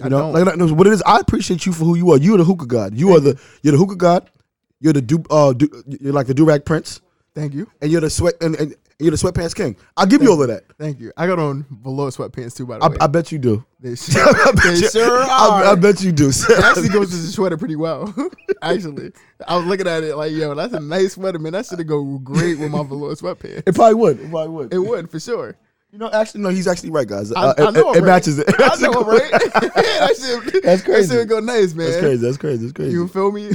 [0.00, 0.58] You I know, don't.
[0.58, 1.02] like, what it is.
[1.06, 2.18] I appreciate you for who you are.
[2.18, 2.94] You're the hookah god.
[2.98, 4.30] You are the you're the hookah god.
[4.80, 7.00] You're the du, uh, du, you're like the durag prince,
[7.34, 7.70] Thank you.
[7.80, 9.76] and you're the sweat and, and you're the sweatpants king.
[9.96, 10.64] I'll give you all of that.
[10.78, 11.12] Thank you.
[11.16, 12.96] I got on velour sweatpants too, by the I, way.
[13.00, 13.64] I bet you do.
[13.80, 15.64] they sure, I bet they you, sure are.
[15.64, 16.28] I, I bet you do.
[16.28, 18.14] it actually goes to the sweater pretty well.
[18.62, 19.12] actually,
[19.46, 21.52] I was looking at it like, yo, that's a nice sweater, man.
[21.52, 23.62] That should go great with my velour sweatpants.
[23.66, 24.20] it probably would.
[24.20, 24.72] It probably would.
[24.74, 25.56] It would for sure.
[25.90, 26.48] you know, actually, no.
[26.50, 27.32] He's actually right, guys.
[27.32, 28.06] I, Uh, I it- know, it, it right?
[28.06, 28.46] matches it.
[28.58, 29.30] I know, right?
[29.30, 31.08] that shit, That's That crazy.
[31.10, 31.86] shit would go nice, man.
[31.90, 32.16] That's crazy.
[32.24, 32.62] That's crazy.
[32.62, 32.92] That's crazy.
[32.92, 33.50] You feel me?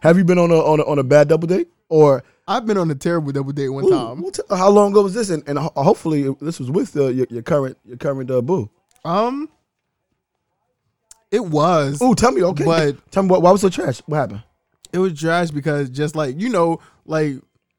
[0.00, 2.76] Have you been on a on a, on a bad double date or I've been
[2.76, 4.20] on a terrible double date one Ooh, time.
[4.22, 5.30] well, t- how long ago was this?
[5.30, 8.68] And, and ho- hopefully this was with uh, your, your current your current uh, boo.
[9.04, 9.48] Um,
[11.30, 11.98] it was.
[12.02, 14.00] Oh, tell me, okay, But- tell me what, why was so trash?
[14.06, 14.42] What happened?
[14.92, 17.36] It was trash because just like you know, like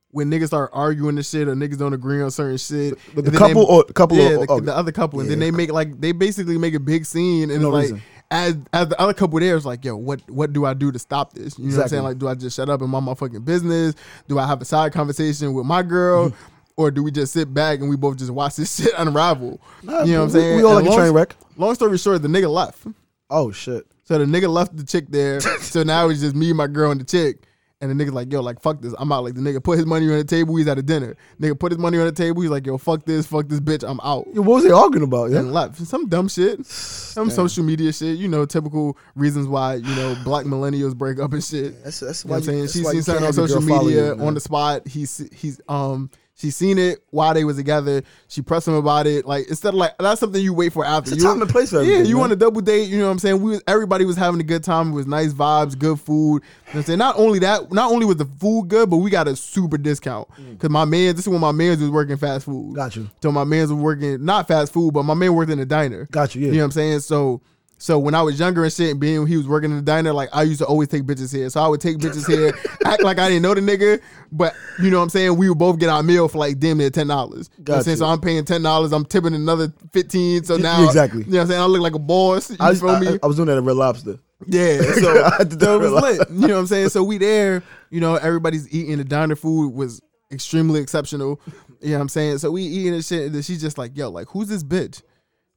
[0.09, 2.97] when niggas start arguing and shit, or niggas don't agree on certain shit.
[3.13, 5.39] But the couple they- or couple yeah, or, the, oh, the other couple, and then
[5.39, 8.01] they make like they basically make a big scene, and No like reason.
[8.33, 10.97] As as the other couple there is like, yo, what what do I do to
[10.97, 11.57] stop this?
[11.59, 12.03] You know what I'm saying?
[12.03, 13.93] Like, do I just shut up and mind my fucking business?
[14.27, 16.29] Do I have a side conversation with my girl?
[16.29, 16.49] Mm-hmm.
[16.75, 19.61] Or do we just sit back and we both just watch this shit unravel?
[19.83, 20.57] Nah, you know what I'm saying?
[20.57, 21.35] We all And like a train wreck.
[21.55, 22.87] Long story short, the nigga left.
[23.29, 23.85] Oh shit.
[24.05, 25.39] So the nigga left the chick there.
[25.61, 27.43] so now it's just me, my girl, and the chick.
[27.83, 28.95] And the nigga's like, yo, like, fuck this.
[28.97, 29.25] I'm out.
[29.25, 30.55] Like, the nigga put his money on the table.
[30.55, 31.17] He's at a dinner.
[31.41, 32.41] Nigga put his money on the table.
[32.41, 33.27] He's like, yo, fuck this.
[33.27, 33.83] Fuck this bitch.
[33.85, 34.25] I'm out.
[34.33, 35.31] Yo, what was they arguing about?
[35.31, 35.39] Yeah.
[35.39, 35.75] And left.
[35.85, 36.65] Some dumb shit.
[36.65, 37.35] Some Damn.
[37.35, 38.17] social media shit.
[38.17, 41.83] You know, typical reasons why, you know, black millennials break up and shit.
[41.83, 42.67] That's that's You why what I'm saying?
[42.67, 44.87] She's seen something on can't have your social media you, on the spot.
[44.87, 46.09] He's he's um
[46.43, 48.03] she's seen it while they was together.
[48.27, 49.25] She pressed him about it.
[49.25, 51.13] Like instead of like that's something you wait for after.
[51.13, 52.17] It's You- time and place for yeah, you man.
[52.17, 53.41] want a double date, you know what I'm saying?
[53.41, 54.89] We was everybody was having a good time.
[54.91, 56.43] It was nice vibes, good food.
[56.67, 56.99] You know I'm saying?
[56.99, 60.27] Not only that, not only was the food good, but we got a super discount.
[60.59, 62.73] Cause my man, this is when my man was working fast food.
[62.73, 62.75] Mm.
[62.75, 63.09] Got you.
[63.21, 66.07] So my man's was working not fast food, but my man worked in a diner.
[66.11, 66.41] Got you.
[66.41, 66.47] Yeah.
[66.47, 66.99] You know what I'm saying?
[66.99, 67.41] So
[67.83, 70.13] so when I was younger and shit, and being he was working in the diner,
[70.13, 71.49] like I used to always take bitches here.
[71.49, 73.99] So I would take bitches here, act like I didn't know the nigga,
[74.31, 75.35] but you know what I'm saying?
[75.35, 77.49] We would both get our meal for like damn near ten dollars.
[77.57, 77.95] You know I'm Got saying?
[77.95, 77.99] you.
[77.99, 80.45] So I'm paying ten dollars, I'm tipping another fifteen.
[80.45, 81.25] So now exactly.
[81.25, 81.61] You know what I'm saying?
[81.61, 82.51] I look like a boss.
[82.51, 83.19] You I, feel I, me?
[83.21, 84.17] I was doing that at Red Lobster.
[84.47, 86.29] Yeah, so, I did that so it was lit.
[86.29, 86.87] You know what I'm saying?
[86.87, 88.97] So we there, you know, everybody's eating.
[88.99, 91.41] The diner food was extremely exceptional.
[91.81, 92.37] You know what I'm saying?
[92.37, 95.01] So we eating and shit, and then she's just like, yo, like, who's this bitch?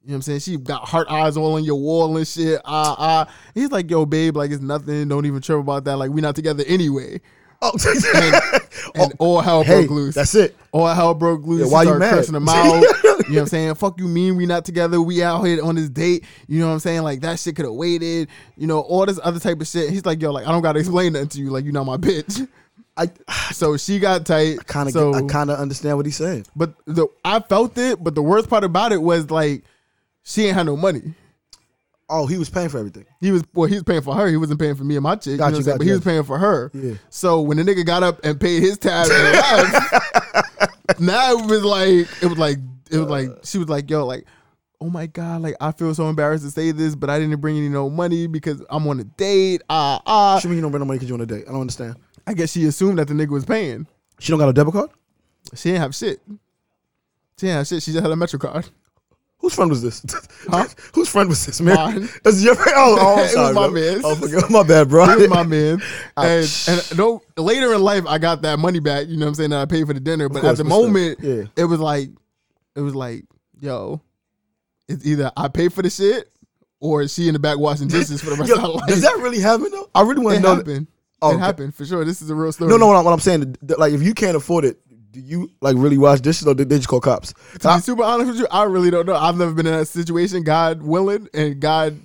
[0.06, 0.38] You know what I'm saying?
[0.38, 2.60] She got heart eyes all on your wall and shit.
[2.64, 3.34] Ah, ah.
[3.54, 5.08] He's like, yo, babe, like, it's nothing.
[5.08, 5.96] Don't even trip about that.
[5.96, 7.20] Like, we not together anyway.
[7.60, 7.72] Oh,
[8.94, 10.14] And all hell hey, broke loose.
[10.14, 10.56] that's it.
[10.70, 11.66] All hell broke loose.
[11.66, 12.14] Yeah, why you mad?
[12.14, 12.64] cursing him out.
[12.64, 13.74] you know what I'm saying?
[13.74, 15.00] Fuck you mean we not together.
[15.00, 16.24] We out here on this date.
[16.46, 17.02] You know what I'm saying?
[17.02, 18.28] Like that shit could have waited.
[18.56, 19.90] You know, all this other type of shit.
[19.90, 21.50] He's like, yo, like I don't gotta explain nothing to you.
[21.50, 22.46] Like you not my bitch.
[22.96, 23.10] I
[23.52, 24.64] So she got tight.
[24.66, 26.46] kind of so, I kind of understand what he's saying.
[26.54, 29.64] but the I felt it, but the worst part about it was like
[30.26, 31.14] she ain't had no money.
[32.08, 33.04] Oh, he was paying for everything.
[33.20, 34.26] He was well, he was paying for her.
[34.28, 35.38] He wasn't paying for me and my chick.
[35.38, 35.74] Got you know you, what I'm saying?
[35.74, 36.70] got But he was paying for her.
[36.74, 36.94] Yeah.
[37.10, 39.06] So when the nigga got up and paid his tab
[40.98, 42.58] now it was like it was like
[42.90, 44.24] it was like she was like, yo, like,
[44.80, 47.56] oh my God, like I feel so embarrassed to say this, but I didn't bring
[47.56, 49.62] any no money because I'm on a date.
[49.70, 50.34] Ah ah.
[50.34, 51.44] What you mean you don't bring no money because you on a date?
[51.48, 51.96] I don't understand.
[52.26, 53.86] I guess she assumed that the nigga was paying.
[54.18, 54.90] She don't got a debit card.
[55.54, 56.20] She didn't have shit.
[57.38, 57.82] She didn't have shit.
[57.82, 58.68] She just had a Metro card.
[59.38, 60.04] Whose friend was this?
[60.48, 60.66] Huh?
[60.94, 61.74] Whose friend was this, man?
[61.74, 62.08] Mine.
[62.24, 62.74] That's your friend.
[62.76, 64.04] Oh, oh I'm It was sorry, my man's.
[64.04, 65.06] Oh, forget- my bad, bro.
[65.06, 65.82] He was my man.
[66.16, 69.08] And, and no, later in life, I got that money back.
[69.08, 69.50] You know what I'm saying?
[69.50, 70.28] That I paid for the dinner.
[70.28, 71.44] But course, at the moment, yeah.
[71.56, 72.10] it was like,
[72.76, 73.24] it was like,
[73.60, 74.00] yo,
[74.88, 76.30] it's either I pay for the shit
[76.78, 78.86] or is she in the back washing dishes for the rest Yo, of her life.
[78.86, 79.90] does that really happen though?
[79.94, 80.54] I really want to know.
[80.56, 80.86] that-
[81.22, 81.44] Oh, it okay.
[81.44, 82.04] happened for sure.
[82.04, 82.68] This is a real story.
[82.68, 82.88] No, no.
[82.88, 84.78] What I'm, what I'm saying, like, if you can't afford it,
[85.16, 87.32] do you like really wash dishes or did they just call cops?
[87.60, 89.16] To be super honest with you, I really don't know.
[89.16, 90.42] I've never been in that situation.
[90.42, 91.98] God willing and God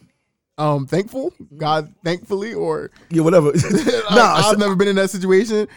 [0.57, 1.33] um thankful.
[1.57, 3.51] God thankfully or yeah, whatever.
[4.11, 5.67] Nah, I've never been in that situation.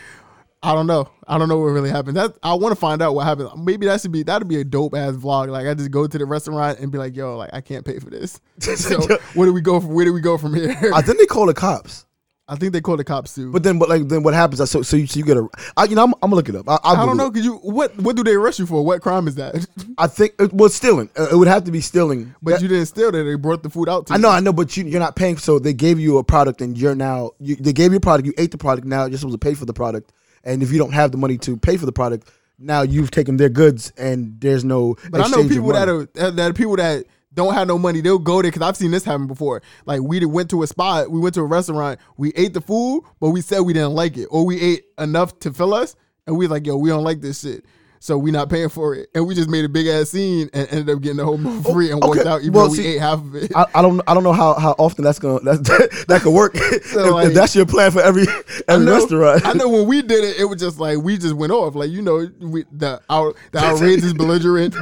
[0.62, 1.11] I don't know.
[1.27, 2.16] I don't know what really happened.
[2.16, 3.51] That I want to find out what happened.
[3.64, 5.49] Maybe that should be that'd be a dope ass vlog.
[5.49, 7.99] Like I just go to the restaurant and be like, "Yo, like I can't pay
[7.99, 9.01] for this." So
[9.35, 9.81] where do we go?
[9.81, 10.92] From, where do we go from here?
[10.94, 12.07] I think they call the cops.
[12.46, 13.50] I think they call the cops too.
[13.50, 14.59] But then, but like, then what happens?
[14.70, 15.48] So, so you, so you get a.
[15.78, 16.68] I, you know, I'm, I'm gonna look it up.
[16.68, 17.26] I, I'll I don't know.
[17.28, 17.35] it.
[17.35, 18.85] Cause you what what do they arrest you for?
[18.85, 19.66] What crime is that?
[19.98, 21.09] I think it was stealing.
[21.18, 22.35] Uh, It would have to be stealing.
[22.42, 23.22] but That- you didn't steal that.
[23.22, 24.22] They brought the food out to I you.
[24.22, 25.38] know, I know, but you, you're not paying.
[25.38, 27.30] So they gave you a product, and you're now.
[27.40, 28.26] You, they gave you a product.
[28.26, 28.87] You ate the product.
[28.87, 30.12] Now you're supposed to pay for the product.
[30.44, 33.38] And if you don't have the money to pay for the product, now you've taken
[33.38, 34.96] their goods, and there's no.
[35.11, 37.66] But I know exchange of people that are that, that are people that don't have
[37.68, 38.01] no money.
[38.01, 39.62] They'll go there because I've seen this happen before.
[39.87, 43.03] Like we went to a spot, we went to a restaurant, we ate the food,
[43.20, 46.37] but we said we didn't like it, or we ate enough to fill us, and
[46.37, 47.64] we like, yo, we don't like this shit.
[48.01, 50.68] So we not paying for it, and we just made a big ass scene and
[50.70, 52.29] ended up getting the whole meal free and walked okay.
[52.29, 53.51] out, even Well, though we see, ate half of it.
[53.57, 54.03] I, I don't.
[54.07, 56.53] I don't know how, how often that's gonna that that could work.
[56.55, 59.47] if, like- if that's your plan for every I every know, restaurant.
[59.47, 61.75] I know when we did it, it was just like we just went off.
[61.75, 64.75] Like you know, we, the our the outrageous belligerent.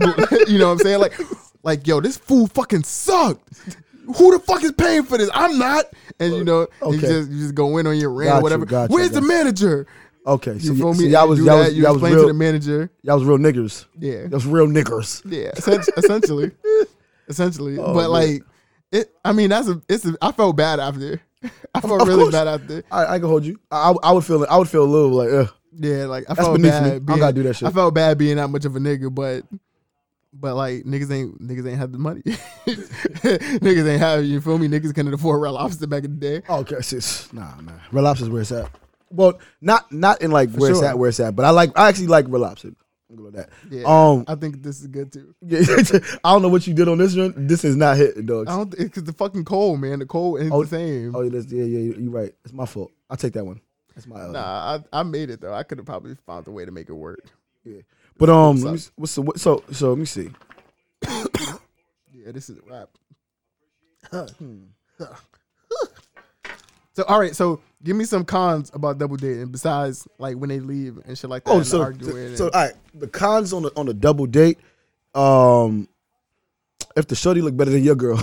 [0.48, 0.98] you know what I'm saying?
[0.98, 1.12] Like,
[1.62, 3.48] like yo, this food fucking sucked.
[4.16, 5.30] Who the fuck is paying for this?
[5.32, 5.84] I'm not.
[6.18, 8.64] And you know, you just you just go in on your rant Got or whatever.
[8.66, 9.28] got you, Where's the you.
[9.28, 9.86] manager?
[10.26, 10.98] Okay, You so, feel me?
[11.00, 12.90] so y'all was y'all that, was you y'all was explain to the manager.
[13.02, 13.86] y'all was real niggers.
[13.98, 15.22] Yeah, Y'all was real niggers.
[15.24, 15.50] yeah,
[15.96, 16.50] essentially,
[17.28, 17.78] essentially.
[17.78, 18.10] Oh, but man.
[18.10, 18.42] like,
[18.92, 19.12] it.
[19.24, 19.80] I mean, that's a.
[19.88, 20.04] It's.
[20.04, 21.20] A, I felt bad after.
[21.74, 22.32] I felt Of really course.
[22.34, 22.84] bad after.
[22.90, 23.58] I, I can hold you.
[23.70, 25.54] I, I would feel I would feel a little like ugh.
[25.74, 27.06] Yeah, like I That's felt bad.
[27.08, 27.14] me.
[27.14, 27.68] I gotta do that shit.
[27.68, 29.44] I felt bad being that much of a nigga, but
[30.32, 32.22] but like niggas ain't niggas ain't have the money.
[32.66, 34.68] niggas ain't have you feel me.
[34.68, 36.42] Niggas couldn't afford Red Lobster back in the day.
[36.48, 37.32] Oh, okay, sis.
[37.32, 37.80] Nah, man.
[37.90, 38.70] Red Lobster's where it's at.
[39.10, 41.88] Well, not not in like where it's at, where it's at, but I like I
[41.88, 42.72] actually like Red Lobster.
[43.10, 43.50] I'm good with that.
[43.70, 45.34] Yeah, Um, I think this is good too.
[45.42, 45.60] Yeah,
[46.24, 47.34] I don't know what you did on this one.
[47.46, 48.48] This is not hitting, dogs.
[48.50, 49.98] I don't because the fucking cold man.
[49.98, 51.14] The cold ain't Oh, the same.
[51.14, 52.32] Oh, yeah, yeah, yeah, you're right.
[52.44, 52.90] It's my fault.
[53.10, 53.60] I'll take that one.
[53.94, 54.22] That's my.
[54.22, 55.52] Uh, Nah, I, I made it though.
[55.52, 57.20] I could have probably found a way to make it work.
[58.18, 60.30] But um, What's let me, what's the what, so so let me see.
[62.24, 62.88] Yeah, this is a wrap.
[66.94, 70.60] so all right, so give me some cons about double dating besides like when they
[70.60, 71.50] leave and shit like that.
[71.50, 72.74] Oh, so arguing so and- all right.
[72.94, 74.58] The cons on the on the double date.
[75.14, 75.88] Um,
[76.94, 78.16] if the shorty look better than your girl,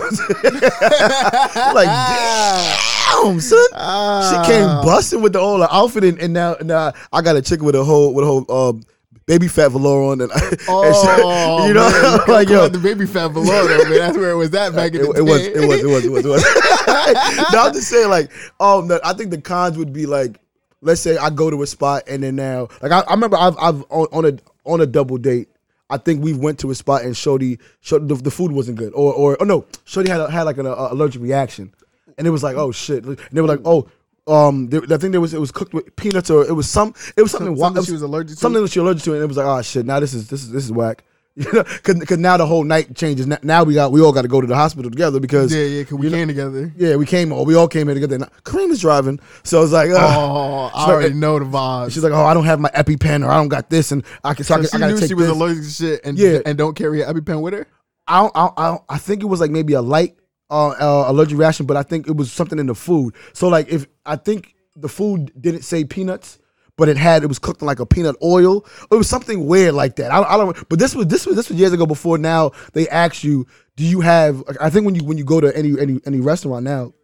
[1.86, 3.66] damn, son.
[3.74, 4.42] Ah.
[4.46, 7.60] She came busting with the whole outfit, and, and now now I got a chick
[7.62, 8.82] with a whole with a whole um,
[9.30, 12.78] baby fat velour on, and, and she- Oh, you know, man, you like yo, the
[12.78, 13.90] baby fat though, man.
[13.90, 15.52] That's where it was at back in it, the it was, day.
[15.54, 16.42] it was, it was, it was, it was.
[17.52, 20.40] no, I'm just saying, like, um, the, I think the cons would be like,
[20.80, 23.56] let's say I go to a spot and then now, like, I, I remember I've,
[23.58, 25.48] I've on, on a on a double date.
[25.88, 28.92] I think we went to a spot and Shorty, Shorty the, the food wasn't good,
[28.94, 31.72] or or oh no, Shorty had a, had like an uh, allergic reaction,
[32.18, 33.88] and it was like, oh shit, and they were like, oh.
[34.26, 36.94] Um, they, I think there was it was cooked with peanuts or it was some
[37.16, 38.40] it was something, Something wa- she was allergic to?
[38.40, 40.42] something that she allergic to and it was like oh shit now this is this
[40.42, 41.02] is this is whack
[41.36, 44.22] you know because now the whole night changes now, now we got we all got
[44.22, 46.72] to go to the hospital together because yeah, yeah, cause we came together.
[46.76, 47.32] yeah, we came.
[47.32, 48.16] Oh, we all came here together.
[48.16, 51.92] And Kareem is driving, so it's like, uh, Oh, I already like- know the vibes.
[51.92, 54.34] she's like, oh, I don't have my EpiPen or I don't got this, and I
[54.34, 54.44] can.
[54.44, 55.36] So, I, so can, I she gotta knew take she was this.
[55.36, 56.40] allergic to shit and Yeah.
[56.44, 57.66] and don't carry an EpiPen with her.
[58.08, 60.16] I, don't, I, don't, I, don't, I think it was like maybe a light
[60.50, 63.14] uh, uh, allergic reaction, but I think it was something in the food.
[63.32, 66.38] So like, if I think the food didn't say peanuts.
[66.76, 68.64] But it had it was cooked in like a peanut oil.
[68.90, 70.10] It was something weird like that.
[70.10, 70.66] I, I don't.
[70.70, 71.84] But this was this was this was years ago.
[71.84, 74.42] Before now, they ask you, do you have?
[74.58, 76.94] I think when you when you go to any any any restaurant now,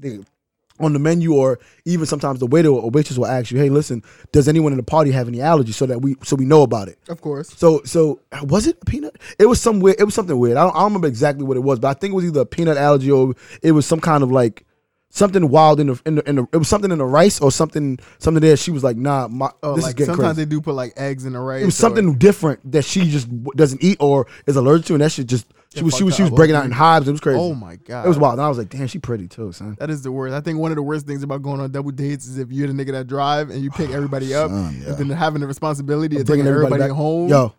[0.00, 0.20] they,
[0.80, 4.02] on the menu or even sometimes the waiter or waitress will ask you, "Hey, listen,
[4.32, 6.88] does anyone in the party have any allergies?" So that we so we know about
[6.88, 6.98] it.
[7.08, 7.50] Of course.
[7.56, 9.16] So so was it a peanut?
[9.38, 10.00] It was some weird.
[10.00, 10.56] It was something weird.
[10.56, 12.40] I don't, I don't remember exactly what it was, but I think it was either
[12.40, 14.64] a peanut allergy or it was some kind of like
[15.10, 17.50] something wild in the in the, in the it was something in the rice or
[17.50, 18.56] something something there.
[18.56, 20.74] She was like, "Nah, my, Oh, this like is getting sometimes crazy." they do put
[20.74, 21.62] like eggs in the rice.
[21.62, 25.12] It was something different that she just doesn't eat or is allergic to, and that
[25.12, 27.06] shit just she was she was she was breaking out in hives.
[27.06, 27.38] It was crazy.
[27.38, 28.06] Oh my god.
[28.06, 28.34] It was wild.
[28.34, 30.34] And I was like, "Damn, she pretty too, son." That is the worst.
[30.34, 32.68] I think one of the worst things about going on double dates is if you're
[32.68, 34.88] the nigga that drive and you pick everybody up, Son, yeah.
[34.88, 37.28] and then having the responsibility of Bringing taking everybody, everybody home.
[37.28, 37.54] Yo,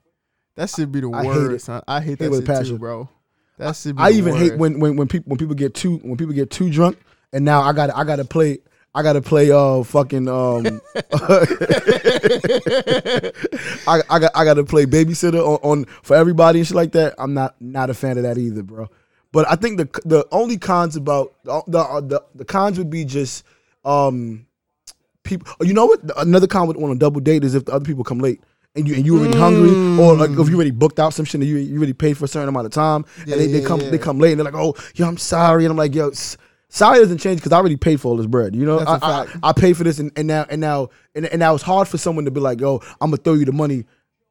[0.55, 1.55] that should be the I hate worst.
[1.55, 1.61] it.
[1.61, 1.83] son.
[1.87, 3.07] I hate Hate that shit too, bro.
[3.59, 4.01] That should be.
[4.01, 6.71] I even hate when when when people when people get too when people get too
[6.71, 6.97] drunk,
[7.31, 8.57] and now I got I got to play.
[8.95, 10.65] I gotta play uh fucking um
[13.89, 17.15] I I got I gotta play babysitter on, on for everybody and shit like that.
[17.17, 18.89] I'm not not a fan of that either, bro.
[19.31, 23.43] But I think the the only cons about the the the, cons would be just
[23.85, 24.45] um
[25.23, 25.47] people.
[25.61, 25.99] You know what?
[26.17, 28.41] Another con with on a double date is if the other people come late.
[28.75, 31.41] And you and you already hungry, or like if you already booked out some shit
[31.41, 33.61] and you you already paid for a certain amount of time, Yeah, and they, they
[33.61, 33.89] yeah, come yeah.
[33.89, 36.11] they come late and they're like, oh, yo, I'm sorry, and I'm like, yo,
[36.69, 38.55] s- sorry doesn't change because I already paid for all this bread.
[38.55, 39.27] You know, I, I.
[39.43, 41.97] I paid for this, and, and now and now and, and now it's hard for
[41.97, 43.85] someone to be like, yo, I'm gonna throw you the money,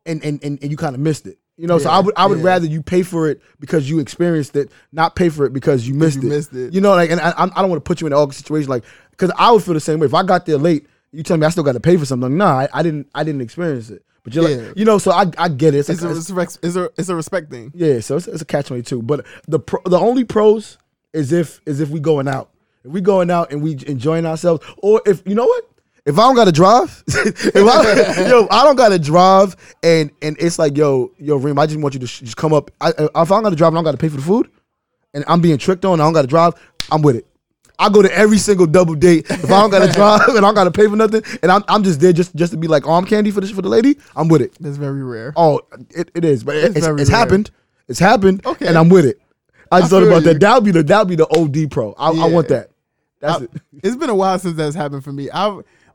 [0.07, 1.39] and and and, and you kind of missed it.
[1.57, 2.45] You know, so I would I would yeah.
[2.45, 5.95] rather you pay for it because you experienced it, not pay for it because you
[5.95, 6.33] missed you it.
[6.35, 6.73] missed it.
[6.73, 8.71] You know, like, and I, I'm- don't want to put you in an awkward situation.
[8.71, 10.07] Like, because I would feel the same way.
[10.07, 12.37] If I got there late, you tell me I still got to pay for something.
[12.37, 13.09] Nah, I, I didn't.
[13.13, 14.05] I didn't experience it.
[14.23, 14.57] But you're Yeah.
[14.69, 15.79] like, you know, so I I get it.
[15.79, 17.73] It's, like- a, it's, a, it's, a, it's a respect thing.
[17.75, 19.03] yeah, so it's, it's a catch twenty two.
[19.03, 20.79] But the pro, the only pros
[21.19, 22.51] is if is if we going out.
[22.85, 25.65] If we going out and we enjoying ourselves, or if you know what,
[26.07, 30.11] if I don't got to drive, if I, yo, I don't got to drive, and
[30.23, 32.71] and it's like yo, yo, Reem, I just want you to sh- just come up.
[32.81, 34.23] I, if I don't got to drive, and I don't got to pay for the
[34.23, 34.49] food,
[35.13, 36.55] and I'm being tricked on, I don't got to drive,
[36.91, 37.27] I'm with it.
[37.81, 40.41] I go to every single double date if I don't got to drive and I
[40.41, 42.69] don't got to pay for nothing, and I'm, I'm just there just just to be
[42.69, 43.99] like oh, arm candy for this for the lady.
[44.17, 44.57] I'm with it.
[44.61, 45.33] That's very rare.
[45.37, 47.51] Oh, it, it is, but It's it's, it's happened.
[47.89, 48.67] It's happened, Okay.
[48.67, 49.21] and I'm with it.
[49.71, 50.33] I just I thought about you.
[50.33, 50.41] that.
[50.41, 51.93] That'll be the that'll be the OD pro.
[51.99, 52.71] I, I want that.
[53.21, 53.51] That's I- it.
[53.85, 55.29] it's been a while since that's happened for me.
[55.33, 55.47] I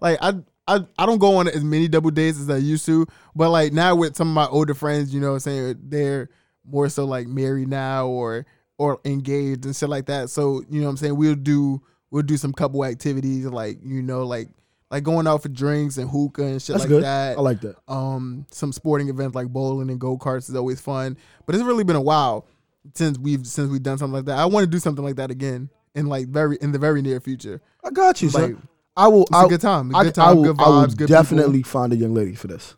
[0.02, 0.34] like I
[0.68, 3.06] I I don't go on as many double dates as I used to,
[3.36, 6.30] but like now with some of my older friends, you know, I'm saying they're
[6.66, 8.46] more so like married now or
[8.78, 10.30] or engaged and shit like that.
[10.30, 11.82] So you know, what I'm saying we'll do
[12.12, 14.48] we'll do some couple activities like you know like
[14.92, 17.04] like going out for drinks and hookah and shit That's like good.
[17.04, 17.38] that.
[17.38, 17.76] I like that.
[17.88, 21.18] um some sporting events like bowling and go karts is always fun.
[21.46, 22.46] But it's really been a while
[22.94, 24.38] since we've since we've done something like that.
[24.38, 27.20] I want to do something like that again in like very in the very near
[27.20, 27.62] future.
[27.84, 28.68] I got you, Like, son.
[28.96, 29.26] I will.
[29.34, 29.94] a I, good time.
[29.94, 32.36] A I, good I time, will, good I will good definitely find a young lady
[32.36, 32.76] for this.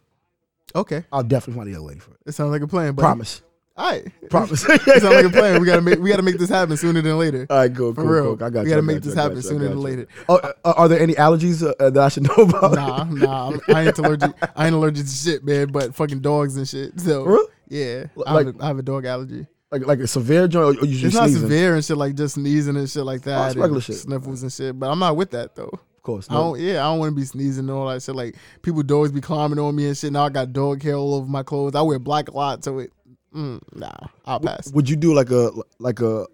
[0.73, 2.17] Okay, I'll definitely find a young lady for it.
[2.25, 2.93] it sounds like a plan.
[2.95, 3.41] But Promise.
[3.77, 4.63] All right, Promise.
[4.69, 5.59] it sounds like a plan.
[5.59, 7.45] We gotta make we gotta make this happen sooner than later.
[7.49, 8.45] All right, cool, For cool, real, cool.
[8.45, 8.63] I got you.
[8.63, 8.75] we you.
[8.75, 10.07] gotta make this you, happen you, sooner than later.
[10.29, 12.73] Oh, uh, are there any allergies uh, that I should know about?
[12.75, 14.31] Nah, nah, I'm- I ain't allergic.
[14.55, 15.67] I ain't allergic to shit, man.
[15.73, 16.97] But fucking dogs and shit.
[17.01, 17.47] So For real?
[17.67, 19.45] yeah, I, have a, I have a dog allergy.
[19.71, 21.41] Like like a severe joint, or you just It's not sneezing?
[21.41, 23.47] severe and shit like just sneezing and shit like that.
[23.47, 23.95] it's regular shit.
[23.95, 24.78] Sniffles and shit.
[24.80, 25.69] But I'm not with that though.
[25.73, 26.28] Of course.
[26.30, 26.39] I No.
[26.54, 26.60] don't.
[26.62, 28.15] Yeah, I don't want to be sneezing and all that shit.
[28.15, 30.13] Like people dogs be climbing on me and shit.
[30.13, 31.73] Now I got dog hair all over my clothes.
[31.75, 32.91] I wear black a lot, so it.
[33.36, 33.89] Mm, nah,
[34.25, 34.71] I'll pass.
[34.71, 36.25] Would you do like a like a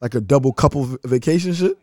[0.00, 1.78] like a double couple vacation shit?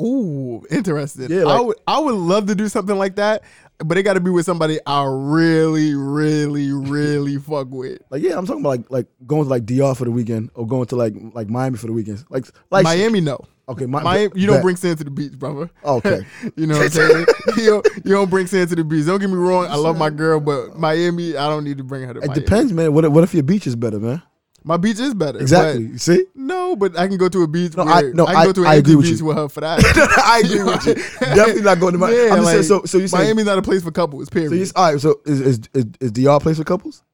[0.00, 1.30] Ooh, interested.
[1.30, 1.76] Yeah, I would.
[1.86, 3.42] I would love to do something like that,
[3.78, 8.00] but it got to be with somebody I really, really, really fuck with.
[8.10, 10.66] Like yeah, I'm talking about like like going to like DR for the weekend or
[10.66, 12.26] going to like like Miami for the weekends.
[12.28, 13.40] Like like Miami, no.
[13.68, 14.62] Okay, Mi- Miami, you don't bet.
[14.62, 15.68] bring sand to the beach, brother.
[15.82, 16.20] Oh, okay.
[16.56, 17.26] you know what I'm saying?
[17.56, 19.06] you, don't, you don't bring sand to the beach.
[19.06, 19.66] Don't get me wrong.
[19.66, 22.36] I love my girl, but Miami, I don't need to bring her to the beach.
[22.36, 22.44] It Miami.
[22.44, 22.92] depends, man.
[22.92, 24.22] What what if your beach is better, man?
[24.68, 25.38] My beach is better.
[25.38, 25.86] Exactly.
[25.86, 26.24] but- see?
[26.34, 27.76] no, but I can go to a beach.
[27.76, 29.26] No, where, I- no, I can I- go to an I agree with beach you.
[29.26, 29.78] with her for that.
[30.26, 30.94] I agree with you.
[31.20, 32.16] Definitely not going to Miami.
[32.16, 32.62] Yeah, I'm just saying.
[32.64, 34.28] So so you Miami's not a place for couples.
[34.28, 34.50] Period.
[34.50, 35.00] so you, all right?
[35.00, 37.04] So is is is, is DR a place for couples?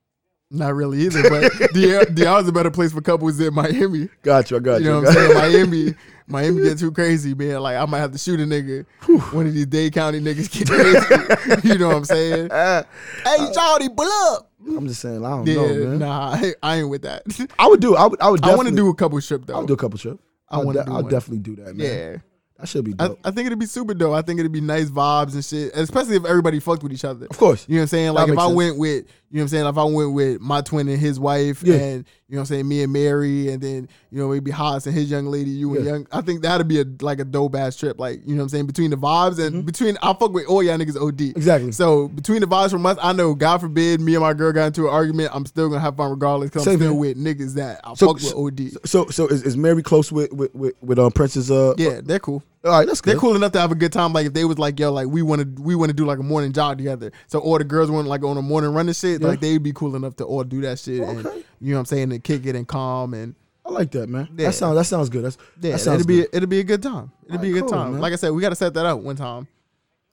[0.54, 1.22] not really either.
[1.30, 4.08] But DR, DR is a better place for couples than Miami.
[4.22, 4.56] Gotcha.
[4.56, 4.92] I got You you.
[4.92, 5.34] know what I'm saying?
[5.34, 5.94] Miami,
[6.26, 7.60] Miami get too crazy, man.
[7.60, 8.84] Like I might have to shoot a nigga.
[9.32, 11.68] One of these Dade County niggas get crazy.
[11.68, 12.50] you know what I'm saying?
[12.50, 14.51] Hey, Charlie, pull up.
[14.66, 15.24] I'm just saying.
[15.24, 15.98] I don't Yeah, know, man.
[15.98, 17.22] nah, I, I ain't with that.
[17.58, 17.96] I would do.
[17.96, 18.20] I would.
[18.20, 18.44] I would.
[18.44, 19.54] I want to do a couple trip though.
[19.54, 20.18] I'll do a couple trip.
[20.48, 21.10] I I'll, wanna de- I'll one.
[21.10, 21.86] definitely do that, man.
[21.86, 22.16] yeah.
[22.58, 23.18] That should be I, dope.
[23.24, 24.14] I think it'd be super dope.
[24.14, 27.26] I think it'd be nice vibes and shit, especially if everybody fucked with each other.
[27.28, 27.66] of course.
[27.68, 28.12] You know what I'm saying?
[28.12, 28.54] Like if I sense.
[28.54, 29.66] went with, you know what I'm saying?
[29.66, 31.74] If I went with my twin and his wife, Yeah.
[31.76, 34.86] and you know what I'm saying, me and Mary, and then you know maybe Haas
[34.86, 36.06] and his young lady, you and young.
[36.10, 38.00] I think that'd be a like a dope ass trip.
[38.00, 38.66] Like you know what I'm saying?
[38.68, 39.66] Between the vibes and Mm-hmm.
[39.66, 41.36] between I fuck with all y'all niggas OD.
[41.36, 41.72] Exactly.
[41.72, 44.68] So between the vibes from us, I know God forbid me and my girl got
[44.68, 46.98] into an argument, I'm still gonna have fun regardless because I'm still here.
[46.98, 48.86] with niggas that I So- fuck with OD.
[48.88, 51.50] So so is, is Mary close with with with, with um, Princess?
[51.50, 52.42] Uh, yeah, they're cool.
[52.64, 53.14] All right, that's good.
[53.14, 54.12] They're cool enough to have a good time.
[54.12, 56.20] Like if they was like, yo, like we want to, we want to do like
[56.20, 57.10] a morning jog together.
[57.26, 59.20] So all the girls want like on a morning running shit.
[59.20, 59.26] Yeah.
[59.26, 61.00] Like they'd be cool enough to all do that shit.
[61.02, 61.42] And, Okay.
[61.62, 62.12] You know what I'm saying?
[62.12, 64.28] And kick it and calm and I like that, man.
[64.36, 64.46] Yeah.
[64.48, 65.24] That sounds that sounds good.
[65.24, 66.28] That's yeah, that sounds it'll be good.
[66.32, 67.12] it'll be a good time.
[67.26, 67.92] It'll be a good cool, time.
[67.92, 68.00] man.
[68.00, 69.46] Like I said, we got to set that up one time.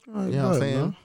[0.08, 0.80] Right, You know what I'm saying?
[0.82, 0.96] man.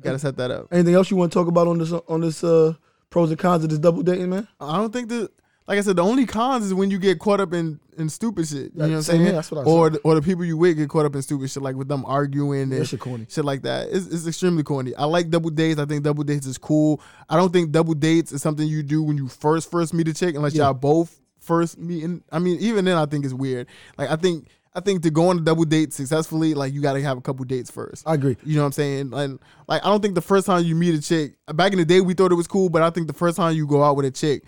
[0.00, 0.68] Got to set that up.
[0.72, 2.72] Anything else you want to talk about on this on this uh,
[3.10, 4.48] pros and cons of this double dating, man?
[4.60, 5.30] I don't think that.
[5.66, 8.46] Like I said, the only cons is when you get caught up in, in stupid
[8.46, 8.56] shit.
[8.56, 9.20] You Yeah, know what I'm saying?
[9.22, 11.22] here, that's what I or the, or the people you with get caught up in
[11.22, 13.26] stupid shit, like with them arguing That and shit corny.
[13.30, 13.88] shit like that.
[13.90, 14.94] It's, it's extremely corny.
[14.94, 15.80] I like double dates.
[15.80, 17.00] I think double dates is cool.
[17.30, 20.12] I don't think double dates is something you do when you first first meet a
[20.12, 20.64] chick, unless Yeah.
[20.64, 22.22] y'all both first meeting.
[22.30, 23.66] I mean, even then, I think it's weird.
[23.96, 26.92] Like I think I think to go on a double date successfully, like you got
[26.94, 28.06] to have a couple dates first.
[28.06, 28.36] I agree.
[28.44, 29.14] You know what I'm saying?
[29.14, 31.84] And like I don't think the first time you meet a chick, back in the
[31.86, 33.96] day we thought it was cool, but I think the first time you go out
[33.96, 34.42] with a chick,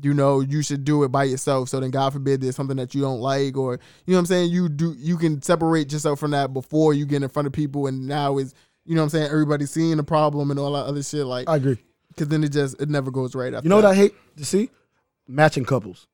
[0.00, 1.68] you know, you should do it by yourself.
[1.68, 3.74] So then God forbid there's something that you don't like or
[4.06, 7.04] you know what I'm saying, you do you can separate yourself from that before you
[7.06, 9.96] get in front of people and now is you know what I'm saying, everybody's seeing
[9.96, 11.78] the problem and all that other shit like I agree.
[12.16, 13.84] cuz then it just it never goes right after You know what.
[13.84, 14.70] I hate to see?
[15.28, 16.06] Matching couples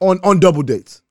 [0.00, 1.02] on on double dates.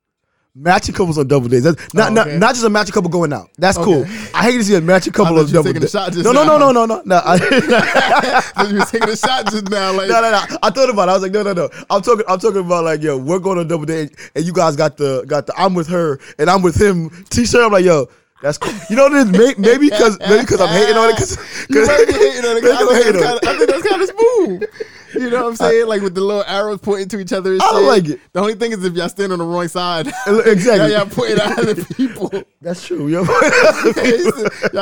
[0.59, 1.63] Matching couples on double dates.
[1.65, 2.37] That's not, Oh, not okay.
[2.39, 3.49] not just a matching couple going out.
[3.59, 4.05] That's cool.
[4.33, 6.17] I hate to see a matching couple on double were taking a dates.
[6.17, 7.21] No, no, no, no, no, no, no.
[7.23, 10.57] I, you was taking a shot just now like no, no, no.
[10.63, 11.11] I thought about it.
[11.11, 11.69] I was like, no, no, no.
[11.89, 12.25] I'm talking.
[12.27, 15.23] I'm talking about like, yo, we're going on double date, and you guys got the
[15.27, 17.63] got the I'm with her and I'm with him T-shirt.
[17.63, 18.07] I'm like, yo,
[18.41, 18.73] That's cool.
[18.89, 19.57] You know what it is?
[19.59, 21.17] Maybe because maybe because I'm hating on it.
[21.17, 21.37] Cause,
[21.69, 22.63] You might be hating on it.
[22.63, 23.41] I think, hating on it.
[23.41, 24.63] kinda, I think that's kind of smooth.
[25.13, 25.87] You know what I'm saying?
[25.87, 27.53] Like with the little arrows pointing to each other.
[27.53, 27.83] And I shit.
[27.83, 28.19] like it.
[28.33, 30.07] The only thing is if y'all stand on the wrong side.
[30.27, 30.91] Exactly.
[30.91, 32.31] y'all, y'all pointing at other people.
[32.61, 33.07] That's true.
[33.07, 33.25] y'all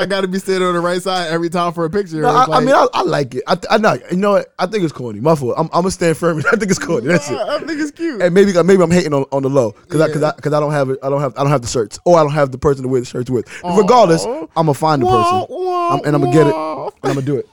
[0.05, 2.21] got to be standing on the right side every time for a picture.
[2.21, 3.43] No, I, I mean, I, I like it.
[3.47, 3.97] I, I know.
[4.11, 4.53] You know what?
[4.59, 5.19] I think it's corny.
[5.19, 5.55] My fault.
[5.57, 6.39] I'm, I'm gonna stand firm.
[6.39, 7.07] I think it's corny.
[7.07, 7.38] That's it.
[7.38, 8.21] I think it's cute.
[8.21, 10.59] And maybe maybe I'm hating on, on the low because I because I, cause I
[10.59, 10.99] don't have it.
[11.03, 12.89] I don't have I don't have the shirts or I don't have the person to
[12.89, 13.47] wear the shirts with.
[13.63, 16.91] Regardless, I'm gonna find the person Wah, wah, I'm- and I'm gonna get it and
[17.03, 17.47] I'm gonna do it.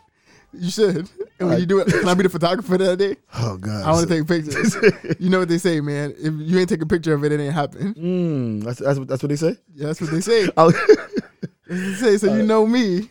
[0.53, 1.11] You should.
[1.39, 3.17] And when you do it, can I be the photographer that day?
[3.35, 3.85] Oh God.
[3.85, 4.77] I want to take pictures.
[5.19, 6.15] you know what they say, man.
[6.17, 7.95] If you ain't take a picture of it, it ain't happen.
[7.95, 9.57] Mm, that's that's what that's what they say.
[9.75, 10.47] Yeah, that's what they say.
[10.57, 10.79] That's what
[11.69, 12.19] they say.
[12.19, 13.09] So you know me.